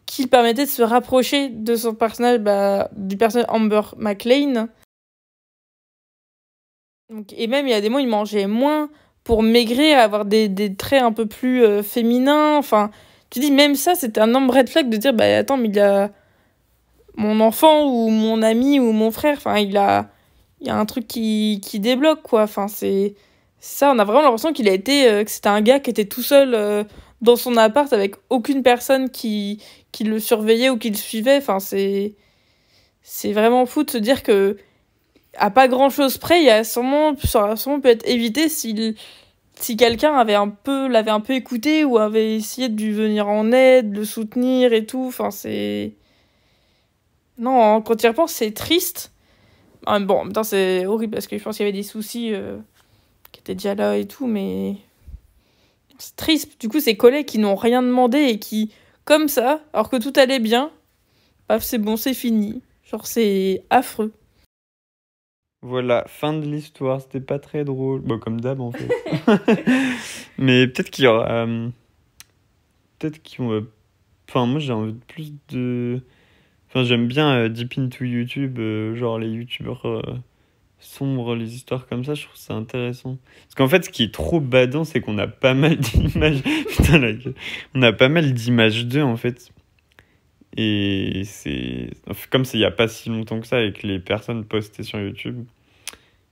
qui 0.06 0.26
permettait 0.26 0.66
de 0.66 0.70
se 0.70 0.82
rapprocher 0.82 1.48
de 1.48 1.74
son 1.74 1.94
personnage, 1.94 2.38
bah, 2.38 2.90
du 2.94 3.16
personnage 3.16 3.46
Amber 3.48 3.80
McLean. 3.96 4.68
Donc, 7.08 7.32
et 7.36 7.46
même, 7.46 7.66
il 7.66 7.70
y 7.70 7.74
a 7.74 7.80
des 7.80 7.88
mots, 7.88 7.98
il 7.98 8.08
mangeait 8.08 8.46
moins 8.46 8.90
pour 9.24 9.42
maigrir, 9.42 9.98
avoir 9.98 10.24
des, 10.24 10.48
des 10.48 10.74
traits 10.74 11.02
un 11.02 11.12
peu 11.12 11.26
plus 11.26 11.64
euh, 11.64 11.82
féminins. 11.82 12.56
Enfin, 12.56 12.90
tu 13.30 13.40
dis, 13.40 13.50
même 13.50 13.74
ça, 13.74 13.94
c'était 13.94 14.20
un 14.20 14.28
énorme 14.28 14.50
red 14.50 14.68
flag 14.68 14.88
de 14.88 14.96
dire, 14.96 15.14
bah 15.14 15.36
attends, 15.38 15.56
mais 15.56 15.68
il 15.68 15.76
y 15.76 15.80
a 15.80 16.10
mon 17.16 17.40
enfant 17.40 17.84
ou 17.86 18.08
mon 18.08 18.42
ami 18.42 18.80
ou 18.80 18.92
mon 18.92 19.10
frère, 19.10 19.36
enfin, 19.36 19.58
il 19.58 19.76
a, 19.76 20.10
il 20.60 20.66
y 20.66 20.70
a 20.70 20.76
un 20.76 20.86
truc 20.86 21.06
qui, 21.06 21.60
qui 21.62 21.78
débloque, 21.78 22.22
quoi. 22.22 22.42
Enfin, 22.42 22.68
c'est 22.68 23.14
ça, 23.60 23.92
on 23.94 23.98
a 23.98 24.04
vraiment 24.04 24.22
l'impression 24.22 24.52
qu'il 24.52 24.68
a 24.68 24.72
été, 24.72 25.08
euh, 25.08 25.24
que 25.24 25.30
c'était 25.30 25.48
un 25.48 25.60
gars 25.60 25.78
qui 25.78 25.90
était 25.90 26.06
tout 26.06 26.22
seul 26.22 26.54
euh, 26.54 26.84
dans 27.20 27.36
son 27.36 27.56
appart 27.56 27.92
avec 27.92 28.16
aucune 28.28 28.62
personne 28.62 29.08
qui, 29.10 29.62
qui 29.92 30.04
le 30.04 30.18
surveillait 30.18 30.70
ou 30.70 30.78
qui 30.78 30.90
le 30.90 30.96
suivait. 30.96 31.36
Enfin, 31.36 31.60
c'est, 31.60 32.16
c'est 33.02 33.32
vraiment 33.32 33.66
fou 33.66 33.84
de 33.84 33.90
se 33.90 33.98
dire 33.98 34.22
que, 34.22 34.56
à 35.36 35.50
pas 35.50 35.68
grand 35.68 35.90
chose 35.90 36.18
près, 36.18 36.40
il 36.40 36.46
y 36.46 36.50
a 36.50 36.64
sûrement, 36.64 37.14
sûrement 37.16 37.80
pu 37.80 37.88
être 37.88 38.06
évité 38.06 38.48
s'il, 38.48 38.94
si 39.54 39.76
quelqu'un 39.76 40.14
avait 40.14 40.34
un 40.34 40.48
peu, 40.48 40.88
l'avait 40.88 41.10
un 41.10 41.20
peu 41.20 41.34
écouté 41.34 41.84
ou 41.84 41.98
avait 41.98 42.36
essayé 42.36 42.68
de 42.68 42.80
lui 42.80 42.92
venir 42.92 43.28
en 43.28 43.52
aide, 43.52 43.92
de 43.92 43.98
le 44.00 44.04
soutenir 44.04 44.72
et 44.72 44.86
tout. 44.86 45.06
Enfin, 45.06 45.30
c'est. 45.30 45.94
Non, 47.38 47.80
quand 47.82 47.96
tu 47.96 48.06
y 48.06 48.12
c'est 48.26 48.52
triste. 48.52 49.12
Ah, 49.86 49.98
bon, 49.98 50.20
en 50.20 50.24
même 50.24 50.32
temps, 50.32 50.44
c'est 50.44 50.86
horrible 50.86 51.14
parce 51.14 51.26
que 51.26 51.36
je 51.38 51.42
pense 51.42 51.56
qu'il 51.56 51.66
y 51.66 51.68
avait 51.68 51.76
des 51.76 51.82
soucis 51.82 52.32
euh, 52.34 52.58
qui 53.32 53.40
étaient 53.40 53.54
déjà 53.54 53.74
là 53.74 53.96
et 53.96 54.06
tout, 54.06 54.26
mais. 54.26 54.76
C'est 55.98 56.16
triste. 56.16 56.60
Du 56.60 56.68
coup, 56.68 56.80
ces 56.80 56.96
collègues 56.96 57.26
qui 57.26 57.38
n'ont 57.38 57.54
rien 57.54 57.82
demandé 57.82 58.18
et 58.18 58.38
qui, 58.38 58.72
comme 59.04 59.28
ça, 59.28 59.60
alors 59.72 59.88
que 59.88 59.96
tout 59.96 60.12
allait 60.16 60.40
bien, 60.40 60.70
paf, 61.48 61.62
c'est 61.62 61.78
bon, 61.78 61.96
c'est 61.96 62.14
fini. 62.14 62.62
Genre, 62.84 63.06
c'est 63.06 63.64
affreux. 63.70 64.12
Voilà, 65.62 66.04
fin 66.08 66.32
de 66.32 66.44
l'histoire. 66.44 67.00
C'était 67.00 67.20
pas 67.20 67.38
très 67.38 67.64
drôle. 67.64 68.00
Bon, 68.00 68.18
comme 68.18 68.40
d'hab, 68.40 68.60
en 68.60 68.72
fait. 68.72 68.88
Mais 70.38 70.66
peut-être 70.66 70.90
qu'il 70.90 71.04
y 71.04 71.08
aura. 71.08 71.30
euh, 71.30 71.68
Peut-être 72.98 73.22
qu'ils 73.22 73.44
vont. 73.44 73.66
Enfin, 74.28 74.46
moi, 74.46 74.58
j'ai 74.60 74.72
envie 74.72 74.92
de 74.94 75.04
plus 75.06 75.32
de. 75.50 76.00
Enfin, 76.68 76.84
j'aime 76.84 77.06
bien 77.06 77.30
euh, 77.36 77.48
Deep 77.48 77.78
into 77.78 78.04
YouTube, 78.04 78.58
euh, 78.58 78.94
genre 78.96 79.18
les 79.18 79.28
youtubeurs 79.28 79.86
euh, 79.86 80.02
sombres, 80.78 81.34
les 81.36 81.54
histoires 81.54 81.86
comme 81.86 82.02
ça, 82.04 82.14
je 82.14 82.24
trouve 82.24 82.36
ça 82.36 82.54
intéressant. 82.54 83.18
Parce 83.44 83.54
qu'en 83.56 83.68
fait, 83.68 83.84
ce 83.84 83.90
qui 83.90 84.04
est 84.04 84.14
trop 84.14 84.40
badant, 84.40 84.84
c'est 84.84 85.00
qu'on 85.00 85.18
a 85.18 85.26
pas 85.26 85.54
mal 85.54 85.76
d'images. 85.76 86.42
Putain, 86.76 86.98
la 86.98 87.12
gueule. 87.12 87.34
On 87.74 87.82
a 87.82 87.92
pas 87.92 88.08
mal 88.08 88.32
d'images 88.32 88.86
d'eux, 88.86 89.02
en 89.02 89.16
fait. 89.16 89.52
Et 90.56 91.22
c'est. 91.24 91.88
enfin, 92.10 92.26
Comme 92.30 92.44
c'est 92.44 92.58
il 92.58 92.60
y 92.60 92.64
a 92.66 92.70
pas 92.70 92.88
si 92.88 93.08
longtemps 93.08 93.40
que 93.40 93.46
ça 93.46 93.62
et 93.62 93.72
que 93.72 93.86
les 93.86 93.98
personnes 93.98 94.44
postaient 94.44 94.82
sur 94.82 94.98
YouTube, 94.98 95.44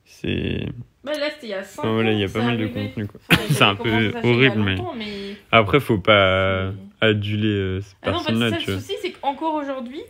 c'est. 0.04 0.66
Bah 1.02 1.12
là, 1.18 1.30
c'était 1.30 1.46
il 1.46 1.50
y 1.50 1.54
a 1.54 1.62
5 1.62 1.80
Enfin, 1.82 1.94
voilà, 1.94 2.12
il 2.12 2.18
y 2.18 2.24
a 2.24 2.28
pas 2.28 2.42
mal 2.42 2.58
de 2.58 2.66
contenu, 2.66 3.06
quoi. 3.06 3.20
C'est 3.48 3.62
un 3.62 3.74
peu 3.74 4.12
horrible, 4.22 4.58
mais- 4.58 4.76
mais... 4.98 5.36
Après, 5.50 5.80
faut 5.80 5.96
pas 5.98 6.72
aduler 7.00 7.48
euh, 7.48 7.80
ces 7.80 7.94
Ah 8.02 8.10
non, 8.10 8.12
parce 8.12 8.26
que 8.26 8.32
personnes-là, 8.32 8.50
ça, 8.50 8.56
tu 8.58 8.66
le 8.66 8.72
vois. 8.74 8.82
souci, 8.82 8.94
c'est 9.00 9.10
qu'encore 9.12 9.54
aujourd'hui, 9.54 10.02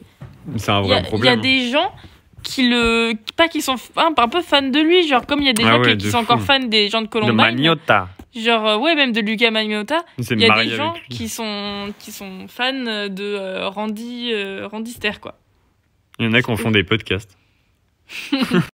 C'est 0.56 0.70
un 0.72 0.82
il 0.82 0.88
y, 0.88 0.92
a- 0.92 0.94
vrai 0.96 1.02
il 1.02 1.04
y 1.04 1.08
problème. 1.08 1.38
a 1.38 1.42
des 1.42 1.70
gens 1.70 1.92
qui 2.42 2.68
le. 2.68 3.12
Pas 3.36 3.46
qui 3.46 3.60
sont 3.62 3.76
un, 3.96 4.12
un 4.16 4.28
peu 4.28 4.42
fans 4.42 4.62
de 4.62 4.80
lui, 4.80 5.06
genre 5.06 5.24
comme 5.26 5.40
il 5.42 5.46
y 5.46 5.50
a 5.50 5.52
des 5.52 5.62
Ah 5.62 5.74
gens 5.76 5.80
ouais, 5.82 5.96
qui, 5.96 6.10
sont 6.10 6.18
encore 6.18 6.40
fans 6.40 6.58
des 6.58 6.88
gens 6.88 7.02
de 7.02 7.06
De 7.06 7.10
Columbine. 7.12 7.76
Genre, 8.34 8.66
euh, 8.66 8.78
ouais, 8.78 8.94
même 8.94 9.12
de 9.12 9.20
Luca 9.20 9.50
Magnotta. 9.50 10.04
Il 10.18 10.40
y 10.40 10.48
a 10.48 10.62
des 10.62 10.70
gens 10.70 10.94
qui 11.08 11.28
sont, 11.28 11.92
qui 11.98 12.12
sont 12.12 12.46
fans 12.48 12.72
de 12.72 13.10
euh, 13.20 13.68
Randy, 13.68 14.30
euh, 14.32 14.68
Randy 14.68 14.92
Ster, 14.92 15.20
quoi. 15.20 15.38
Il 16.18 16.26
y 16.26 16.28
en 16.28 16.34
a 16.34 16.42
qui 16.42 16.50
en 16.50 16.56
font 16.56 16.70
des 16.70 16.84
podcasts. 16.84 17.36